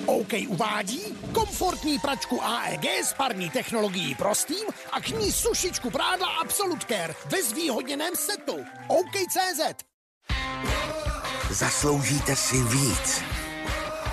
OK 0.06 0.32
uvádí 0.48 1.00
komfortní 1.32 1.98
pračku 1.98 2.42
AEG 2.42 2.84
s 2.84 3.12
parní 3.12 3.50
technologií 3.50 4.14
prostým 4.14 4.66
a 4.92 5.00
k 5.00 5.08
ní 5.08 5.32
sušičku 5.32 5.90
prádla 5.90 6.28
Absolute 6.28 6.86
Care 6.86 7.14
ve 7.26 7.42
zvýhodněném 7.42 8.16
setu. 8.16 8.56
OK.cz 8.88 9.88
Zasloužíte 11.58 12.36
si 12.36 12.62
víc. 12.62 13.22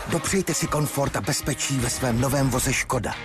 Dopřejte 0.08 0.54
si 0.54 0.68
komfort 0.68 1.16
a 1.16 1.22
bezpečí 1.22 1.78
ve 1.78 1.90
svém 1.90 2.22
novém 2.22 2.50
voze 2.50 2.74
Škoda. 2.74 3.16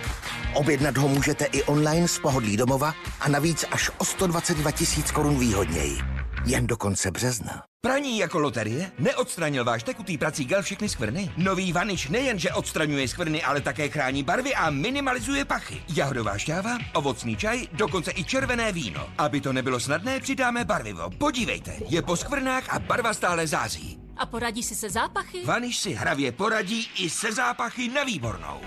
Objednat 0.53 0.97
ho 0.97 1.07
můžete 1.07 1.45
i 1.45 1.63
online 1.63 2.07
z 2.07 2.19
pohodlí 2.19 2.57
domova 2.57 2.93
a 3.19 3.29
navíc 3.29 3.65
až 3.71 3.91
o 3.97 4.05
122 4.05 4.71
tisíc 4.71 5.11
korun 5.11 5.39
výhodněji. 5.39 5.97
Jen 6.45 6.67
do 6.67 6.77
konce 6.77 7.11
března. 7.11 7.63
Praní 7.81 8.17
jako 8.17 8.39
loterie? 8.39 8.91
Neodstranil 8.99 9.65
váš 9.65 9.83
tekutý 9.83 10.17
prací 10.17 10.45
gel 10.45 10.61
všechny 10.61 10.89
skvrny? 10.89 11.31
Nový 11.37 11.73
vaniš 11.73 12.07
nejenže 12.07 12.53
odstraňuje 12.53 13.07
skvrny, 13.07 13.43
ale 13.43 13.61
také 13.61 13.89
chrání 13.89 14.23
barvy 14.23 14.55
a 14.55 14.69
minimalizuje 14.69 15.45
pachy. 15.45 15.81
Jahodová 15.95 16.37
šťáva, 16.37 16.77
ovocný 16.93 17.37
čaj, 17.37 17.67
dokonce 17.73 18.11
i 18.15 18.23
červené 18.23 18.71
víno. 18.71 19.09
Aby 19.17 19.41
to 19.41 19.53
nebylo 19.53 19.79
snadné, 19.79 20.19
přidáme 20.19 20.65
barvivo. 20.65 21.09
Podívejte, 21.17 21.73
je 21.89 22.01
po 22.01 22.15
skvrnách 22.15 22.63
a 22.69 22.79
barva 22.79 23.13
stále 23.13 23.47
září. 23.47 24.00
A 24.17 24.25
poradí 24.25 24.63
si 24.63 24.75
se 24.75 24.89
zápachy? 24.89 25.45
Vaniš 25.45 25.77
si 25.77 25.93
hravě 25.93 26.31
poradí 26.31 26.89
i 26.97 27.09
se 27.09 27.31
zápachy 27.31 27.89
na 27.89 28.03
výbornou. 28.03 28.61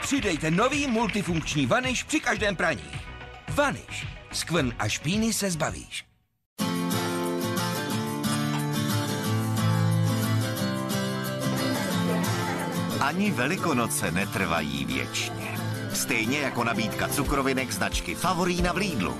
Přidejte 0.00 0.50
nový 0.50 0.86
multifunkční 0.86 1.66
vaniš 1.66 2.02
při 2.02 2.20
každém 2.20 2.56
praní. 2.56 2.90
Vaniš. 3.48 4.06
Skvrn 4.32 4.72
a 4.78 4.88
špíny 4.88 5.32
se 5.32 5.50
zbavíš. 5.50 6.04
Ani 13.00 13.30
velikonoce 13.30 14.10
netrvají 14.10 14.84
věčně. 14.84 15.55
Stejně 15.94 16.38
jako 16.38 16.64
nabídka 16.64 17.08
cukrovinek 17.08 17.72
značky 17.72 18.14
Favorína 18.14 18.72
v 18.72 18.76
Lidlu. 18.76 19.16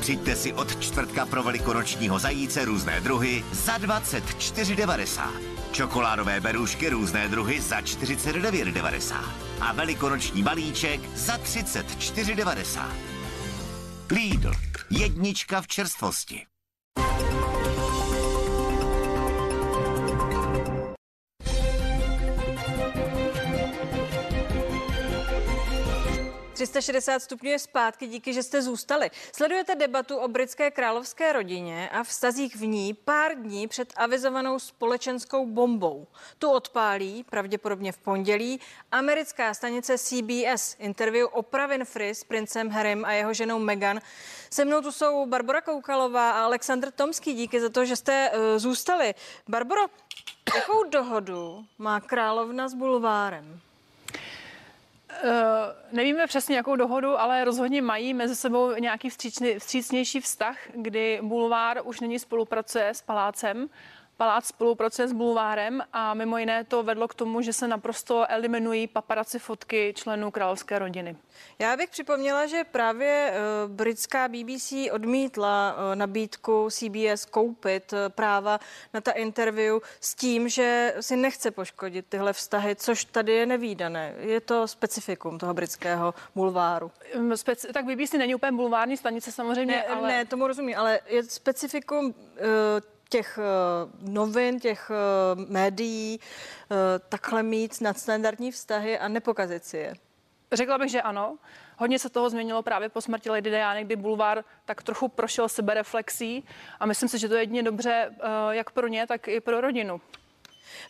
Přijďte 0.00 0.36
si 0.36 0.52
od 0.52 0.80
čtvrtka 0.80 1.26
pro 1.26 1.42
velikonočního 1.42 2.18
zajíce 2.18 2.64
různé 2.64 3.00
druhy 3.00 3.44
za 3.52 3.78
24,90. 3.78 5.30
Čokoládové 5.72 6.40
berušky 6.40 6.88
různé 6.88 7.28
druhy 7.28 7.60
za 7.60 7.80
49,90. 7.80 9.14
A 9.60 9.72
velikonoční 9.72 10.42
balíček 10.42 11.00
za 11.16 11.36
34,90. 11.36 12.88
Lidl. 14.10 14.52
Jednička 14.90 15.62
v 15.62 15.66
čerstvosti. 15.66 16.49
360 26.60 27.22
stupňů 27.22 27.50
je 27.50 27.58
zpátky, 27.58 28.06
díky, 28.06 28.32
že 28.32 28.42
jste 28.42 28.62
zůstali. 28.62 29.10
Sledujete 29.32 29.74
debatu 29.74 30.16
o 30.16 30.28
britské 30.28 30.70
královské 30.70 31.32
rodině 31.32 31.88
a 31.88 32.02
vztazích 32.02 32.56
v 32.56 32.66
ní 32.66 32.94
pár 32.94 33.34
dní 33.34 33.68
před 33.68 33.92
avizovanou 33.96 34.58
společenskou 34.58 35.46
bombou. 35.46 36.06
Tu 36.38 36.50
odpálí, 36.50 37.24
pravděpodobně 37.24 37.92
v 37.92 37.98
pondělí, 37.98 38.60
americká 38.92 39.54
stanice 39.54 39.98
CBS. 39.98 40.76
Interview 40.78 41.28
o 41.32 41.44
Winfrey 41.68 42.14
s 42.14 42.24
princem 42.24 42.68
Harrym 42.68 43.04
a 43.04 43.12
jeho 43.12 43.34
ženou 43.34 43.58
Meghan. 43.58 44.00
Se 44.50 44.64
mnou 44.64 44.80
tu 44.80 44.92
jsou 44.92 45.26
Barbara 45.26 45.60
Koukalová 45.60 46.30
a 46.30 46.44
Aleksandr 46.44 46.90
Tomský. 46.90 47.34
Díky 47.34 47.60
za 47.60 47.68
to, 47.68 47.84
že 47.84 47.96
jste 47.96 48.30
uh, 48.30 48.58
zůstali. 48.58 49.14
Barbaro, 49.48 49.82
jakou 50.54 50.84
dohodu 50.84 51.64
má 51.78 52.00
královna 52.00 52.68
s 52.68 52.74
bulvárem? 52.74 53.60
Uh, 55.24 55.30
nevíme 55.92 56.26
přesně, 56.26 56.56
jakou 56.56 56.76
dohodu, 56.76 57.20
ale 57.20 57.44
rozhodně 57.44 57.82
mají 57.82 58.14
mezi 58.14 58.36
sebou 58.36 58.74
nějaký 58.74 59.10
vstřícnější 59.58 60.20
vztah, 60.20 60.56
kdy 60.74 61.18
bulvár 61.22 61.80
už 61.84 62.00
nyní 62.00 62.18
spolupracuje 62.18 62.88
s 62.88 63.02
palácem. 63.02 63.68
Palác 64.20 64.46
spolupracuje 64.46 65.08
s 65.08 65.12
bulvárem 65.12 65.82
a 65.92 66.14
mimo 66.14 66.38
jiné 66.38 66.64
to 66.64 66.82
vedlo 66.82 67.08
k 67.08 67.14
tomu, 67.14 67.40
že 67.42 67.52
se 67.52 67.68
naprosto 67.68 68.30
eliminují 68.30 68.86
paparaci 68.86 69.38
fotky 69.38 69.94
členů 69.96 70.30
královské 70.30 70.78
rodiny. 70.78 71.16
Já 71.58 71.76
bych 71.76 71.90
připomněla, 71.90 72.46
že 72.46 72.64
právě 72.64 73.32
uh, 73.32 73.70
britská 73.70 74.28
BBC 74.28 74.72
odmítla 74.92 75.74
uh, 75.74 75.96
nabídku 75.96 76.68
CBS 76.70 77.24
koupit 77.24 77.92
uh, 77.92 77.98
práva 78.08 78.60
na 78.94 79.00
ta 79.00 79.12
interview 79.12 79.78
s 80.00 80.14
tím, 80.14 80.48
že 80.48 80.94
si 81.00 81.16
nechce 81.16 81.50
poškodit 81.50 82.06
tyhle 82.08 82.32
vztahy, 82.32 82.76
což 82.76 83.04
tady 83.04 83.32
je 83.32 83.46
nevýdané. 83.46 84.14
Je 84.18 84.40
to 84.40 84.68
specifikum 84.68 85.38
toho 85.38 85.54
britského 85.54 86.14
bulváru. 86.34 86.90
Um, 87.16 87.32
Speci- 87.32 87.72
tak 87.72 87.84
BBC 87.84 88.12
není 88.12 88.34
úplně 88.34 88.52
bulvární 88.52 88.96
stanice 88.96 89.32
samozřejmě, 89.32 89.76
Ne, 89.76 89.84
ale... 89.84 90.08
ne 90.08 90.24
tomu 90.24 90.46
rozumím, 90.46 90.78
ale 90.78 91.00
je 91.06 91.22
specifikum 91.22 92.06
uh, 92.06 92.14
těch 93.10 93.38
uh, 93.38 94.12
novin, 94.12 94.60
těch 94.60 94.90
uh, 94.90 95.50
médií, 95.50 96.20
uh, 96.20 96.76
takhle 97.08 97.42
mít 97.42 97.80
nadstandardní 97.80 98.50
vztahy 98.50 98.98
a 98.98 99.08
nepokazit 99.08 99.64
si 99.64 99.76
je. 99.76 99.94
Řekla 100.52 100.78
bych, 100.78 100.90
že 100.90 101.02
ano. 101.02 101.38
Hodně 101.78 101.98
se 101.98 102.10
toho 102.10 102.30
změnilo 102.30 102.62
právě 102.62 102.88
po 102.88 103.00
smrti 103.00 103.30
Lady 103.30 103.50
Diany, 103.50 103.84
kdy 103.84 103.96
bulvár 103.96 104.44
tak 104.64 104.82
trochu 104.82 105.08
prošel 105.08 105.48
sebereflexí 105.48 106.44
a 106.80 106.86
myslím 106.86 107.08
si, 107.08 107.18
že 107.18 107.28
to 107.28 107.34
je 107.34 107.42
jedině 107.42 107.62
dobře 107.62 108.10
eh, 108.10 108.28
jak 108.50 108.70
pro 108.70 108.88
ně, 108.88 109.06
tak 109.06 109.28
i 109.28 109.40
pro 109.40 109.60
rodinu. 109.60 110.00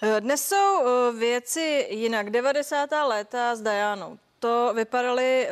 Eh, 0.02 0.20
Dnes 0.20 0.48
jsou 0.48 0.80
eh, 0.80 1.12
věci 1.18 1.87
jinak. 1.90 2.30
90. 2.30 2.90
léta 3.06 3.56
s 3.56 3.61
Dianou. 3.61 4.18
To 4.38 4.72
vypadaly, 4.74 5.46
eh, 5.46 5.50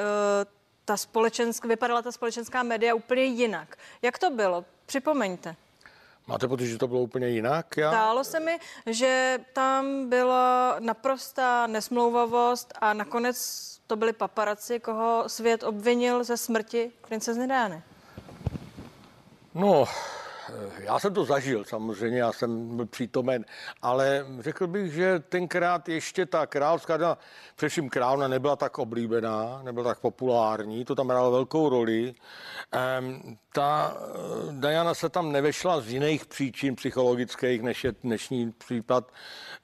ta 0.85 0.96
společensk, 0.96 1.64
vypadala 1.64 2.02
ta 2.02 2.12
společenská 2.12 2.62
média 2.62 2.94
úplně 2.94 3.24
jinak. 3.24 3.76
Jak 4.02 4.18
to 4.18 4.31
bylo? 4.31 4.64
Připomeňte. 4.87 5.57
Máte 6.29 6.49
pocit, 6.49 6.67
že 6.67 6.79
to 6.79 6.88
bylo 6.88 7.01
úplně 7.01 7.29
jinak? 7.29 7.77
Já? 7.77 7.91
Zdálo 7.91 8.25
se 8.25 8.41
mi, 8.41 8.59
že 8.87 9.38
tam 9.53 10.09
byla 10.09 10.77
naprostá 10.79 11.67
nesmlouvavost 11.67 12.75
a 12.81 12.93
nakonec 12.95 13.38
to 13.87 13.97
byli 13.97 14.12
paparaci, 14.12 14.81
koho 14.81 15.25
svět 15.27 15.62
obvinil 15.62 16.25
ze 16.25 16.37
smrti 16.37 16.93
princezny 17.09 17.47
Diany. 17.47 17.83
No, 19.55 19.85
já 20.79 20.99
jsem 20.99 21.15
to 21.15 21.25
zažil 21.25 21.65
samozřejmě, 21.65 22.19
já 22.19 22.33
jsem 22.33 22.77
byl 22.77 22.87
přítomen, 22.87 23.45
ale 23.83 24.27
řekl 24.39 24.67
bych, 24.67 24.93
že 24.93 25.19
tenkrát 25.19 25.89
ještě 25.89 26.27
ta 26.27 26.47
královská, 26.47 27.19
především 27.57 27.91
královna 27.91 28.29
nebyla 28.29 28.57
tak 28.57 28.79
oblíbená, 28.79 29.61
nebyla 29.63 29.85
tak 29.85 30.01
populární, 30.01 30.85
to 30.85 30.95
tam 30.95 31.09
hrálo 31.09 31.31
velkou 31.31 31.69
roli. 31.69 32.15
Ehm, 32.73 33.39
ta 33.53 33.97
eh, 33.97 34.53
Diana 34.53 34.95
se 34.95 35.09
tam 35.09 35.33
nevešla 35.33 35.81
z 35.81 35.89
jiných 35.89 36.27
příčin 36.27 36.77
psychologických, 36.77 37.63
než 37.63 37.85
je 37.85 37.93
dnešní 38.03 38.53
případ. 38.53 39.13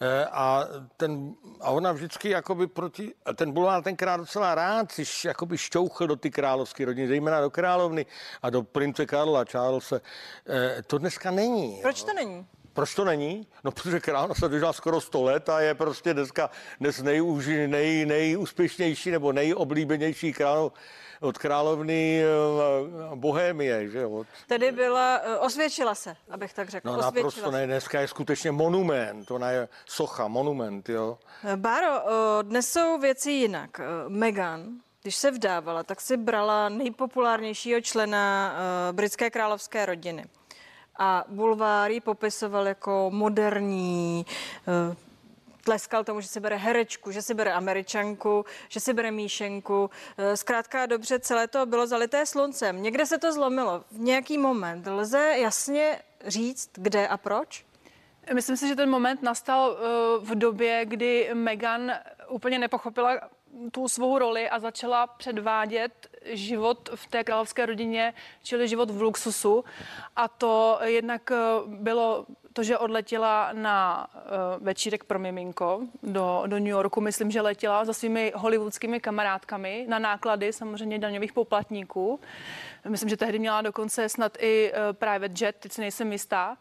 Eh, 0.01 0.25
a, 0.25 0.65
ten, 0.97 1.35
a 1.61 1.71
ona 1.71 1.93
vždycky 1.93 2.29
jakoby 2.29 2.67
proti, 2.67 3.15
ten 3.35 3.53
bulvár 3.53 3.83
tenkrát 3.83 4.17
docela 4.17 4.55
rád 4.55 4.93
si 4.93 5.29
jakoby 5.29 5.59
šťouchl 5.59 6.07
do 6.07 6.17
ty 6.17 6.31
královské 6.31 6.85
rodiny, 6.85 7.09
zejména 7.09 7.41
do 7.41 7.51
královny 7.51 8.07
a 8.43 8.51
do 8.51 8.63
prince 8.63 9.07
Karla 9.07 9.45
Charlesa. 9.45 10.01
Eh, 10.47 10.74
To 10.87 10.99
dneska 10.99 11.31
není. 11.31 11.79
Proč 11.83 12.03
to 12.03 12.13
není? 12.13 12.47
Proč 12.73 12.95
to 12.95 13.05
není? 13.05 13.47
No, 13.65 13.71
protože 13.71 14.01
královna 14.01 14.35
se 14.35 14.49
dožila 14.49 14.73
skoro 14.73 15.01
100 15.01 15.23
let 15.23 15.49
a 15.49 15.61
je 15.61 15.75
prostě 15.75 16.15
dneska 16.15 16.51
dnes 16.81 17.03
nejúži, 17.03 17.69
nej, 17.69 18.07
nejúspěšnější 18.07 19.11
nebo 19.11 19.33
nejoblíbenější 19.33 20.33
král 20.33 20.73
od 21.21 21.39
královny 21.39 22.23
eh, 22.25 22.27
Bohémie, 23.15 23.89
že? 23.91 24.07
Od- 24.07 24.27
Tedy 24.47 24.73
byla, 24.73 25.17
eh, 25.25 25.39
osvědčila 25.39 25.95
se, 25.95 26.17
abych 26.31 26.55
tak 26.55 26.69
řekl. 26.69 26.89
No 26.89 26.93
osvědčila 26.99 27.15
naprosto 27.25 27.51
ne, 27.51 27.67
dneska 27.67 28.01
je 28.01 28.09
skutečně 28.09 28.53
monument, 28.53 29.31
ona 29.31 29.51
je 29.51 29.69
socha, 29.87 30.29
monument, 30.29 30.89
jo. 30.89 31.19
Báro, 31.57 31.87
eh, 32.09 32.43
dnes 32.43 32.69
jsou 32.73 32.99
věci 32.99 33.31
jinak. 33.31 33.81
Meghan, 34.09 34.67
když 35.03 35.17
se 35.17 35.31
vdávala, 35.31 35.83
tak 35.83 36.01
si 36.01 36.17
brala 36.17 36.69
nejpopulárnějšího 36.69 37.81
člena 37.81 38.55
britské 38.93 39.31
královské 39.31 39.87
rodiny. 39.87 40.25
A 40.97 41.25
bulvár 41.29 41.91
ji 41.91 42.01
popisoval 42.01 42.67
jako 42.67 43.11
moderní, 43.13 44.27
eh, 44.69 44.97
tleskal 45.65 46.05
tomu, 46.05 46.21
že 46.21 46.29
si 46.29 46.41
bere 46.41 46.57
herečku, 46.57 47.11
že 47.11 47.23
si 47.23 47.35
bere 47.35 47.53
američanku, 47.53 48.45
že 48.69 48.81
si 48.81 48.93
bere 48.93 49.11
míšenku. 49.11 49.91
Eh, 50.19 50.37
Zkrátka 50.37 50.87
dobře, 50.87 51.19
celé 51.19 51.49
to 51.49 51.67
bylo 51.67 51.87
zalité 51.87 52.27
sluncem. 52.27 52.83
Někde 52.83 53.07
se 53.07 53.19
to 53.19 53.33
zlomilo. 53.33 53.85
V 53.91 53.99
nějaký 53.99 54.39
moment 54.39 54.87
lze 54.87 55.35
jasně 55.39 56.01
říct, 56.27 56.71
kde 56.75 57.09
a 57.09 57.17
proč? 57.17 57.65
Myslím 58.35 58.57
si, 58.57 58.69
že 58.69 58.77
ten 58.77 58.91
moment 58.91 59.23
nastal 59.23 59.77
eh, 59.77 59.87
v 60.21 60.35
době, 60.35 60.85
kdy 60.85 61.31
Meghan 61.35 61.93
úplně 62.29 62.59
nepochopila 62.59 63.21
tu 63.71 63.89
svou 63.89 64.19
roli 64.19 64.49
a 64.51 64.59
začala 64.59 65.07
předvádět 65.07 66.09
život 66.25 66.91
v 66.95 67.07
té 67.07 67.25
královské 67.25 67.67
rodině, 67.67 68.15
čili 68.43 68.69
život 68.69 68.91
v 68.91 69.03
luxusu. 69.03 69.65
A 70.17 70.29
to 70.29 70.79
jednak 70.83 71.31
eh, 71.31 71.37
bylo 71.67 72.27
to, 72.55 72.63
že 72.63 72.79
odletěla 72.79 73.51
na 73.53 74.07
uh, 74.15 74.65
večírek 74.65 75.05
pro 75.05 75.19
miminko 75.19 75.81
do, 76.03 76.43
do 76.47 76.59
New 76.59 76.69
Yorku. 76.69 77.01
Myslím, 77.01 77.31
že 77.31 77.41
letěla 77.41 77.85
za 77.85 77.93
svými 77.93 78.33
hollywoodskými 78.35 79.01
kamarádkami 79.01 79.87
na 79.89 79.99
náklady 79.99 80.53
samozřejmě 80.53 80.99
daňových 80.99 81.33
poplatníků. 81.33 82.21
Myslím, 82.89 83.09
že 83.09 83.17
tehdy 83.17 83.39
měla 83.39 83.63
dokonce 83.63 84.09
snad 84.09 84.37
i 84.41 84.73
uh, 84.73 84.79
private 84.93 85.45
jet, 85.45 85.57
teď 85.57 85.73
si 85.73 85.81
nejsem 85.81 86.13
jistá. 86.13 86.57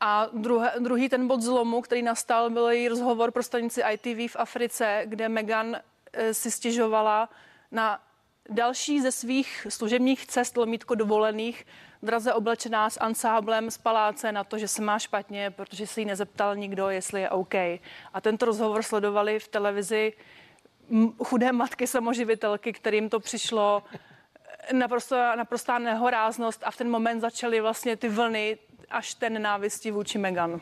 A 0.00 0.28
druhé, 0.32 0.72
druhý 0.78 1.08
ten 1.08 1.26
bod 1.26 1.42
zlomu, 1.42 1.80
který 1.80 2.02
nastal, 2.02 2.50
byl 2.50 2.68
její 2.68 2.88
rozhovor 2.88 3.30
pro 3.30 3.42
stanici 3.42 3.82
ITV 3.92 4.32
v 4.32 4.36
Africe, 4.36 5.02
kde 5.04 5.28
Meghan 5.28 5.76
eh, 6.12 6.34
si 6.34 6.50
stěžovala 6.50 7.28
na 7.70 8.00
další 8.50 9.00
ze 9.00 9.12
svých 9.12 9.66
služebních 9.68 10.26
cest 10.26 10.56
lomítko 10.56 10.94
dovolených, 10.94 11.66
draze 12.02 12.34
oblečená 12.34 12.90
s 12.90 13.00
ansáblem 13.00 13.70
z 13.70 13.78
paláce 13.78 14.32
na 14.32 14.44
to, 14.44 14.58
že 14.58 14.68
se 14.68 14.82
má 14.82 14.98
špatně, 14.98 15.50
protože 15.50 15.86
se 15.86 16.00
jí 16.00 16.06
nezeptal 16.06 16.56
nikdo, 16.56 16.88
jestli 16.88 17.20
je 17.20 17.30
OK. 17.30 17.54
A 18.14 18.20
tento 18.20 18.46
rozhovor 18.46 18.82
sledovali 18.82 19.38
v 19.38 19.48
televizi 19.48 20.12
chudé 21.24 21.52
matky 21.52 21.86
samoživitelky, 21.86 22.72
kterým 22.72 23.08
to 23.08 23.20
přišlo 23.20 23.82
naprosto, 24.72 25.16
naprostá 25.36 25.78
nehoráznost 25.78 26.62
a 26.64 26.70
v 26.70 26.76
ten 26.76 26.90
moment 26.90 27.20
začaly 27.20 27.60
vlastně 27.60 27.96
ty 27.96 28.08
vlny 28.08 28.58
až 28.90 29.14
ten 29.14 29.32
nenávisti 29.32 29.90
vůči 29.90 30.18
Meghan. 30.18 30.60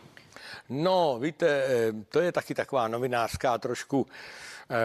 No, 0.69 1.19
víte, 1.19 1.47
eh, 1.49 1.93
to 2.09 2.21
je 2.21 2.33
taky 2.33 2.55
taková 2.55 2.89
novinářská 2.89 3.59
trošku 3.59 4.07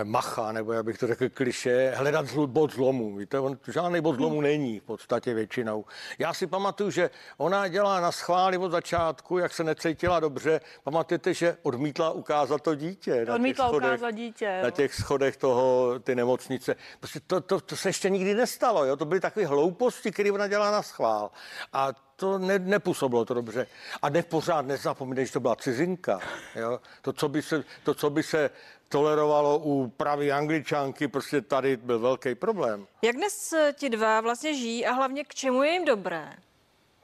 macha, 0.04 0.52
nebo 0.52 0.74
jak 0.74 0.86
bych 0.86 0.98
to 0.98 1.08
řekl 1.08 1.30
kliše, 1.30 1.94
hledat 1.96 2.28
zl, 2.28 2.48
bod 2.48 2.74
zlomu. 2.74 3.16
Víte, 3.16 3.40
on, 3.40 3.58
žádný 3.68 4.02
bod 4.02 4.16
zlomu 4.16 4.42
není 4.42 4.80
v 4.80 4.84
podstatě 4.84 5.34
většinou. 5.34 5.86
Já 6.20 6.34
si 6.34 6.48
pamatuju, 6.48 6.90
že 6.92 7.10
ona 7.38 7.68
dělá 7.68 8.00
na 8.00 8.12
schvály 8.12 8.58
od 8.58 8.72
začátku, 8.72 9.38
jak 9.38 9.54
se 9.54 9.64
necítila 9.64 10.20
dobře. 10.20 10.62
Pamatujete, 10.84 11.34
že 11.34 11.58
odmítla 11.64 12.12
ukázat 12.12 12.62
to 12.62 12.76
dítě. 12.76 13.12
na 13.20 13.26
těch 13.26 13.36
Odmítla 13.36 13.68
schodech- 13.68 13.88
ukázat 13.90 14.12
dítě. 14.12 14.60
Na 14.64 14.72
těch 14.72 14.94
schodech 14.94 15.38
toho, 15.38 16.00
ty 16.00 16.16
nemocnice. 16.16 16.76
Prostě 17.00 17.20
to, 17.28 17.42
to, 17.42 17.60
to 17.62 17.76
se 17.76 17.90
ještě 17.90 18.10
nikdy 18.10 18.34
nestalo. 18.34 18.86
Jo? 18.86 18.98
To 18.98 19.06
byly 19.06 19.20
takové 19.20 19.46
hlouposti, 19.46 20.12
které 20.12 20.32
ona 20.32 20.48
dělá 20.48 20.72
na 20.72 20.82
schvál. 20.82 21.32
A 21.74 21.90
to 22.16 22.38
ne, 22.38 22.60
nepůsobilo 22.60 23.26
to 23.26 23.34
dobře. 23.34 23.68
A 24.02 24.10
ne 24.10 24.24
pořád 24.24 24.66
nezapomínej, 24.66 25.26
že 25.26 25.32
to 25.34 25.40
byla 25.40 25.56
cizinka. 25.56 26.20
Jo? 26.56 26.80
To, 27.02 27.14
co 27.14 27.30
by 27.30 27.42
se, 27.42 27.64
to, 27.84 27.94
co 27.94 28.10
by 28.10 28.24
se 28.24 28.50
tolerovalo 28.90 29.58
u 29.58 29.88
pravý 29.88 30.32
angličanky, 30.32 31.08
prostě 31.08 31.42
tady 31.42 31.78
byl 31.78 32.00
velký 32.00 32.36
problém. 32.36 32.88
Jak 33.02 33.16
dnes 33.16 33.54
eh, 33.54 33.74
ti 33.74 33.90
dva 33.90 34.22
vlastně 34.22 34.54
žijí 34.54 34.86
a 34.86 34.92
hlavně 34.92 35.24
k 35.24 35.36
čemu 35.36 35.64
je 35.64 35.72
jim 35.72 35.86
dobré? 35.86 36.34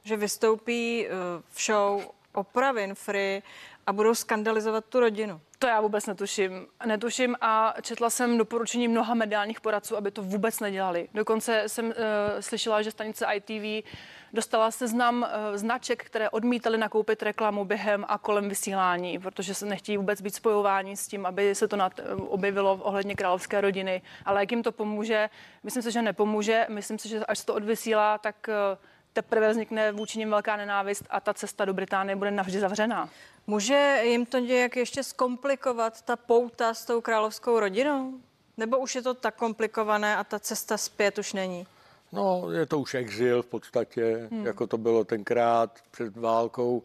Že 0.04 0.16
vystoupí 0.16 1.06
eh, 1.06 1.10
v 1.50 1.62
show 1.64 2.02
Oprah 2.34 2.74
Winfrey 2.74 3.42
a 3.86 3.92
budou 3.92 4.14
skandalizovat 4.14 4.84
tu 4.84 5.00
rodinu. 5.00 5.40
To 5.58 5.66
já 5.66 5.80
vůbec 5.80 6.06
netuším. 6.06 6.66
Netuším 6.86 7.36
a 7.40 7.74
četla 7.82 8.10
jsem 8.10 8.38
doporučení 8.38 8.88
mnoha 8.88 9.14
mediálních 9.14 9.60
poradců, 9.60 9.96
aby 9.96 10.10
to 10.10 10.22
vůbec 10.22 10.60
nedělali. 10.60 11.08
Dokonce 11.14 11.64
jsem 11.66 11.86
uh, 11.86 11.92
slyšela, 12.40 12.82
že 12.82 12.90
stanice 12.90 13.26
ITV 13.34 13.88
dostala 14.32 14.70
seznam 14.70 15.22
uh, 15.22 15.56
značek, 15.56 16.04
které 16.04 16.30
odmítali 16.30 16.78
nakoupit 16.78 17.22
reklamu 17.22 17.64
během 17.64 18.04
a 18.08 18.18
kolem 18.18 18.48
vysílání, 18.48 19.18
protože 19.18 19.54
se 19.54 19.66
nechtějí 19.66 19.98
vůbec 19.98 20.20
být 20.20 20.34
spojováni 20.34 20.96
s 20.96 21.06
tím, 21.06 21.26
aby 21.26 21.54
se 21.54 21.68
to 21.68 21.76
nad, 21.76 22.00
objevilo 22.16 22.74
ohledně 22.74 23.14
královské 23.14 23.60
rodiny. 23.60 24.02
Ale 24.24 24.40
jak 24.40 24.50
jim 24.50 24.62
to 24.62 24.72
pomůže? 24.72 25.30
Myslím 25.62 25.82
si, 25.82 25.90
že 25.90 26.02
nepomůže. 26.02 26.66
Myslím 26.68 26.98
si, 26.98 27.08
že 27.08 27.26
až 27.26 27.38
se 27.38 27.46
to 27.46 27.54
odvysílá, 27.54 28.18
tak 28.18 28.48
uh, 28.48 28.78
teprve 29.12 29.50
vznikne 29.50 29.92
vůči 29.92 30.18
nim 30.18 30.30
velká 30.30 30.56
nenávist 30.56 31.04
a 31.10 31.20
ta 31.20 31.34
cesta 31.34 31.64
do 31.64 31.74
Británie 31.74 32.16
bude 32.16 32.30
navždy 32.30 32.60
zavřená. 32.60 33.08
Může 33.46 34.00
jim 34.02 34.26
to 34.26 34.38
nějak 34.38 34.76
ještě 34.76 35.02
zkomplikovat 35.02 36.02
ta 36.02 36.16
pouta 36.16 36.74
s 36.74 36.84
tou 36.84 37.00
královskou 37.00 37.60
rodinou? 37.60 38.12
Nebo 38.56 38.78
už 38.78 38.94
je 38.94 39.02
to 39.02 39.14
tak 39.14 39.36
komplikované 39.36 40.16
a 40.16 40.24
ta 40.24 40.38
cesta 40.38 40.76
zpět 40.76 41.18
už 41.18 41.32
není? 41.32 41.66
No, 42.12 42.50
je 42.52 42.66
to 42.66 42.78
už 42.78 42.94
exil 42.94 43.42
v 43.42 43.46
podstatě, 43.46 44.28
Hmm. 44.30 44.46
jako 44.46 44.66
to 44.66 44.78
bylo 44.78 45.04
tenkrát 45.04 45.78
před 45.90 46.16
válkou. 46.16 46.82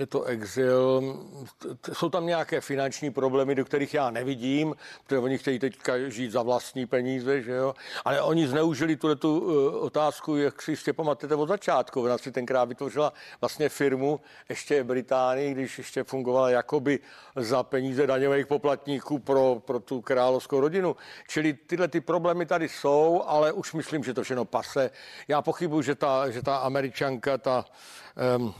Je 0.00 0.06
to 0.06 0.24
exil. 0.24 1.16
Jsou 1.92 2.08
tam 2.08 2.26
nějaké 2.26 2.60
finanční 2.60 3.10
problémy, 3.10 3.54
do 3.54 3.64
kterých 3.64 3.94
já 3.94 4.10
nevidím, 4.10 4.74
protože 5.04 5.18
oni 5.18 5.38
chtějí 5.38 5.58
teďka 5.58 6.08
žít 6.08 6.30
za 6.30 6.42
vlastní 6.42 6.86
peníze, 6.86 7.42
že 7.42 7.52
jo. 7.52 7.74
Ale 8.04 8.22
oni 8.22 8.48
zneužili 8.48 8.96
tuhle 8.96 9.16
tu 9.16 9.38
uh, 9.38 9.84
otázku, 9.84 10.36
jak 10.36 10.62
si 10.62 10.72
ještě 10.72 10.92
pamatujete 10.92 11.34
od 11.34 11.48
začátku. 11.48 12.02
Ona 12.02 12.18
si 12.18 12.32
tenkrát 12.32 12.64
vytvořila 12.64 13.12
vlastně 13.40 13.68
firmu 13.68 14.20
ještě 14.48 14.82
v 14.82 14.86
Británii, 14.86 15.54
když 15.54 15.78
ještě 15.78 16.04
fungovala 16.04 16.50
jakoby 16.50 16.98
za 17.36 17.62
peníze 17.62 18.06
daňových 18.06 18.46
poplatníků 18.46 19.18
pro, 19.18 19.62
pro 19.64 19.80
tu 19.80 20.00
královskou 20.00 20.60
rodinu. 20.60 20.96
Čili 21.28 21.52
tyhle 21.52 21.88
ty 21.88 22.00
problémy 22.00 22.46
tady 22.46 22.68
jsou, 22.68 23.22
ale 23.26 23.52
už 23.52 23.72
myslím, 23.72 24.04
že 24.04 24.14
to 24.14 24.22
všechno 24.22 24.44
pase. 24.44 24.90
Já 25.28 25.42
pochybuji, 25.42 25.82
že 25.82 25.94
ta, 25.94 26.30
že 26.30 26.42
ta 26.42 26.56
američanka, 26.56 27.38
ta, 27.38 27.64
um, 28.36 28.54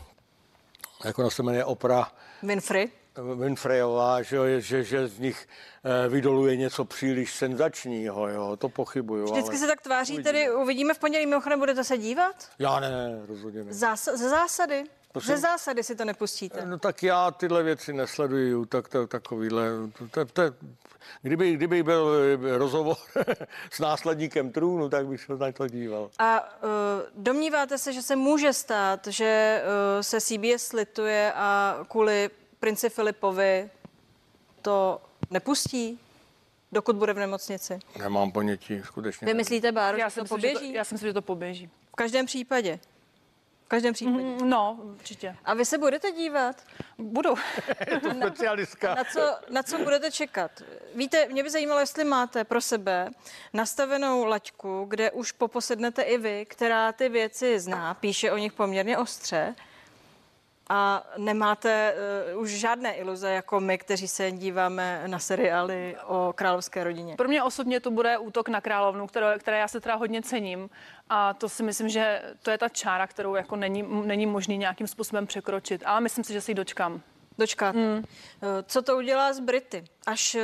jak 1.04 1.18
ona 1.18 1.30
se 1.30 1.42
jmenuje, 1.42 1.64
Oprah, 1.64 2.14
Winfrey? 2.42 2.88
Winfreyová, 3.34 4.22
že, 4.22 4.60
že, 4.60 4.84
že 4.84 5.08
z 5.08 5.18
nich 5.18 5.48
eh, 5.84 6.08
vydoluje 6.08 6.56
něco 6.56 6.84
příliš 6.84 7.34
senzačního, 7.34 8.28
jo, 8.28 8.56
to 8.56 8.68
pochybuju. 8.68 9.24
Vždycky 9.24 9.50
ale... 9.50 9.58
se 9.58 9.66
tak 9.66 9.80
tváří, 9.80 10.22
tedy 10.22 10.50
uvidíme 10.50 10.94
v 10.94 10.98
pondělí, 10.98 11.26
mimochodem 11.26 11.58
budete 11.58 11.84
se 11.84 11.98
dívat? 11.98 12.50
Já 12.58 12.80
ne, 12.80 12.90
ne, 12.90 13.26
rozhodně 13.26 13.64
ne. 13.64 13.72
Zás- 13.72 14.16
ze 14.16 14.28
zásady? 14.28 14.84
Prosím? 15.12 15.34
Ze 15.34 15.40
zásady 15.40 15.84
si 15.84 15.96
to 15.96 16.04
nepustíte. 16.04 16.66
No 16.66 16.78
tak 16.78 17.02
já 17.02 17.30
tyhle 17.30 17.62
věci 17.62 17.92
nesleduju, 17.92 18.64
tak 18.64 18.88
to, 18.88 19.06
takovýhle, 19.06 19.66
to, 19.98 20.06
to, 20.08 20.24
to, 20.24 20.42
kdyby, 21.22 21.52
kdyby 21.52 21.82
byl 21.82 22.10
eh, 22.44 22.58
rozhovor 22.58 22.96
s 23.70 23.78
následníkem 23.78 24.52
trůnu, 24.52 24.88
tak 24.88 25.06
bych 25.06 25.20
se 25.20 25.36
na 25.36 25.52
to 25.52 25.68
díval. 25.68 26.10
A 26.18 26.40
uh, 26.40 26.68
domníváte 27.14 27.78
se, 27.78 27.92
že 27.92 28.02
se 28.02 28.16
může 28.16 28.52
stát, 28.52 29.06
že 29.06 29.62
uh, 29.64 30.00
se 30.00 30.20
CBS 30.20 30.62
slituje 30.66 31.32
a 31.34 31.78
kvůli 31.88 32.30
princi 32.60 32.90
Filipovi 32.90 33.70
to 34.62 35.02
nepustí, 35.30 36.00
dokud 36.72 36.96
bude 36.96 37.12
v 37.12 37.18
nemocnici? 37.18 37.78
Nemám 37.98 38.32
ponětí, 38.32 38.80
skutečně. 38.84 39.26
Vy 39.26 39.34
myslíte, 39.34 39.72
Báro, 39.72 39.98
Já 39.98 40.08
že 40.08 40.14
to 40.14 40.22
myslím, 40.22 40.40
že 40.40 40.46
to- 40.48 40.52
poběží? 40.54 40.72
já 40.74 40.84
si 40.84 40.94
myslím, 40.94 41.08
že 41.08 41.14
to 41.14 41.22
poběží. 41.22 41.70
V 41.92 41.96
každém 41.96 42.26
případě. 42.26 42.78
V 43.64 43.68
každém 43.68 43.94
případě. 43.94 44.24
Mm, 44.24 44.50
no, 44.50 44.78
určitě. 44.82 45.36
A 45.44 45.54
vy 45.54 45.64
se 45.64 45.78
budete 45.78 46.12
dívat? 46.12 46.56
Budu. 46.98 47.34
Je 47.90 48.00
to 48.00 48.10
specialistka. 48.10 48.94
Na 48.94 49.04
co, 49.04 49.20
na 49.50 49.62
co 49.62 49.78
budete 49.78 50.10
čekat? 50.10 50.62
Víte, 50.94 51.26
mě 51.28 51.42
by 51.42 51.50
zajímalo, 51.50 51.80
jestli 51.80 52.04
máte 52.04 52.44
pro 52.44 52.60
sebe 52.60 53.10
nastavenou 53.52 54.24
laťku, 54.24 54.84
kde 54.88 55.10
už 55.10 55.32
poposednete 55.32 56.02
i 56.02 56.18
vy, 56.18 56.46
která 56.48 56.92
ty 56.92 57.08
věci 57.08 57.60
zná, 57.60 57.94
píše 57.94 58.32
o 58.32 58.36
nich 58.36 58.52
poměrně 58.52 58.98
ostře 58.98 59.54
a 60.72 61.04
nemáte 61.16 61.94
uh, 62.34 62.42
už 62.42 62.50
žádné 62.50 62.94
iluze 62.94 63.30
jako 63.30 63.60
my, 63.60 63.78
kteří 63.78 64.08
se 64.08 64.30
díváme 64.30 65.02
na 65.06 65.18
seriály 65.18 65.96
o 66.06 66.32
královské 66.36 66.84
rodině. 66.84 67.16
Pro 67.16 67.28
mě 67.28 67.42
osobně 67.42 67.80
to 67.80 67.90
bude 67.90 68.18
útok 68.18 68.48
na 68.48 68.60
královnu, 68.60 69.06
které, 69.06 69.38
které 69.38 69.58
já 69.58 69.68
se 69.68 69.80
teda 69.80 69.94
hodně 69.94 70.22
cením. 70.22 70.70
A 71.08 71.34
to 71.34 71.48
si 71.48 71.62
myslím, 71.62 71.88
že 71.88 72.22
to 72.42 72.50
je 72.50 72.58
ta 72.58 72.68
čára, 72.68 73.06
kterou 73.06 73.34
jako 73.34 73.56
není, 73.56 73.84
není 74.04 74.26
možný 74.26 74.58
nějakým 74.58 74.86
způsobem 74.86 75.26
překročit. 75.26 75.82
Ale 75.86 76.00
myslím 76.00 76.24
si, 76.24 76.32
že 76.32 76.40
si 76.40 76.50
ji 76.50 76.54
dočkám. 76.54 77.02
Dočkáte. 77.40 77.78
Hmm. 77.78 78.04
Co 78.66 78.82
to 78.82 78.96
udělá 78.96 79.32
s 79.32 79.40
Brity? 79.40 79.84
Až 80.06 80.34
eh, 80.34 80.40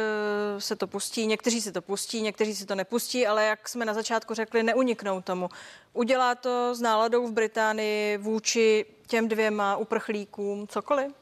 se 0.60 0.76
to 0.76 0.86
pustí, 0.86 1.26
někteří 1.26 1.60
si 1.60 1.72
to 1.72 1.82
pustí, 1.82 2.22
někteří 2.22 2.54
si 2.54 2.66
to 2.66 2.74
nepustí, 2.74 3.26
ale 3.26 3.44
jak 3.44 3.68
jsme 3.68 3.84
na 3.84 3.94
začátku 3.94 4.34
řekli, 4.34 4.62
neuniknou 4.62 5.20
tomu. 5.20 5.48
Udělá 5.92 6.34
to 6.34 6.74
s 6.74 6.80
náladou 6.80 7.26
v 7.26 7.32
Británii 7.32 8.18
vůči 8.18 8.86
těm 9.06 9.28
dvěma 9.28 9.76
uprchlíkům 9.76 10.66
cokoliv? 10.68 11.12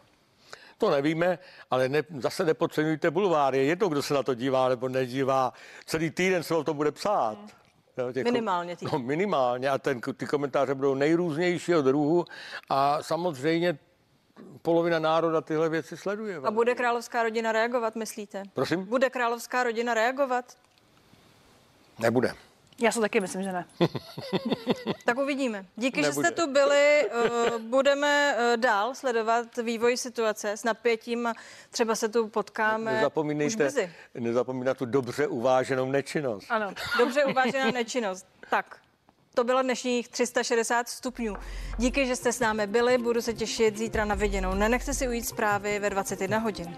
To 0.78 0.90
nevíme, 0.90 1.38
ale 1.70 1.88
ne, 1.88 2.02
zase 2.18 2.44
nepodceňujte 2.44 3.10
bulvár. 3.10 3.54
Je 3.54 3.64
jedno, 3.64 3.88
kdo 3.88 4.02
se 4.02 4.14
na 4.14 4.22
to 4.22 4.34
dívá 4.34 4.68
nebo 4.68 4.88
nedívá. 4.88 5.52
Celý 5.86 6.10
týden 6.10 6.42
se 6.42 6.54
o 6.54 6.64
tom 6.64 6.76
bude 6.76 6.92
psát. 6.92 7.38
Jo, 7.98 8.12
těch- 8.12 8.24
Minimálně 8.24 8.76
týden. 8.76 8.90
No, 8.92 8.98
minimálně 8.98 9.70
a 9.70 9.78
ten, 9.78 10.00
ty 10.16 10.26
komentáře 10.26 10.74
budou 10.74 10.94
nejrůznějšího 10.94 11.82
druhu 11.82 12.24
a 12.70 13.02
samozřejmě 13.02 13.78
polovina 14.62 14.98
národa 14.98 15.40
tyhle 15.40 15.68
věci 15.68 15.96
sleduje. 15.96 16.36
A 16.44 16.50
bude 16.50 16.74
královská 16.74 17.22
rodina 17.22 17.52
reagovat, 17.52 17.96
myslíte? 17.96 18.42
Prosím? 18.54 18.84
Bude 18.84 19.10
královská 19.10 19.62
rodina 19.64 19.94
reagovat? 19.94 20.44
Nebude. 21.98 22.32
Já 22.78 22.92
si 22.92 23.00
taky 23.00 23.20
myslím, 23.20 23.42
že 23.42 23.52
ne. 23.52 23.66
Tak 25.04 25.18
uvidíme. 25.18 25.66
Díky, 25.76 26.02
Nebude. 26.02 26.28
že 26.28 26.32
jste 26.32 26.42
tu 26.42 26.52
byli. 26.52 27.10
eh, 27.10 27.58
Budeme 27.58 28.36
eh, 28.38 28.56
dál 28.56 28.94
sledovat 28.94 29.56
vývoj 29.56 29.96
situace 29.96 30.52
s 30.52 30.64
napětím 30.64 31.26
a 31.26 31.32
třeba 31.70 31.94
se 31.94 32.08
tu 32.08 32.28
potkáme 32.28 32.90
už 32.90 32.96
Nezapomínejte, 32.96 33.56
brzy. 33.64 33.92
nezapomínat 34.14 34.76
tu 34.78 34.84
dobře 34.86 35.26
uváženou 35.26 35.90
nečinnost. 35.90 36.46
Ano, 36.50 36.72
dobře 36.98 37.24
uvážená 37.24 37.70
nečinnost. 37.70 38.26
Tak, 38.50 38.76
to 39.34 39.44
bylo 39.44 39.62
dnešních 39.62 40.08
360 40.08 40.88
stupňů. 40.88 41.36
Díky, 41.78 42.06
že 42.06 42.16
jste 42.16 42.32
s 42.32 42.40
námi 42.40 42.66
byli, 42.66 42.98
budu 42.98 43.22
se 43.22 43.34
těšit 43.34 43.78
zítra 43.78 44.04
na 44.04 44.14
viděnou. 44.14 44.54
Nenechte 44.54 44.94
si 44.94 45.08
ujít 45.08 45.28
zprávy 45.28 45.78
ve 45.78 45.90
21 45.90 46.38
hodin. 46.38 46.74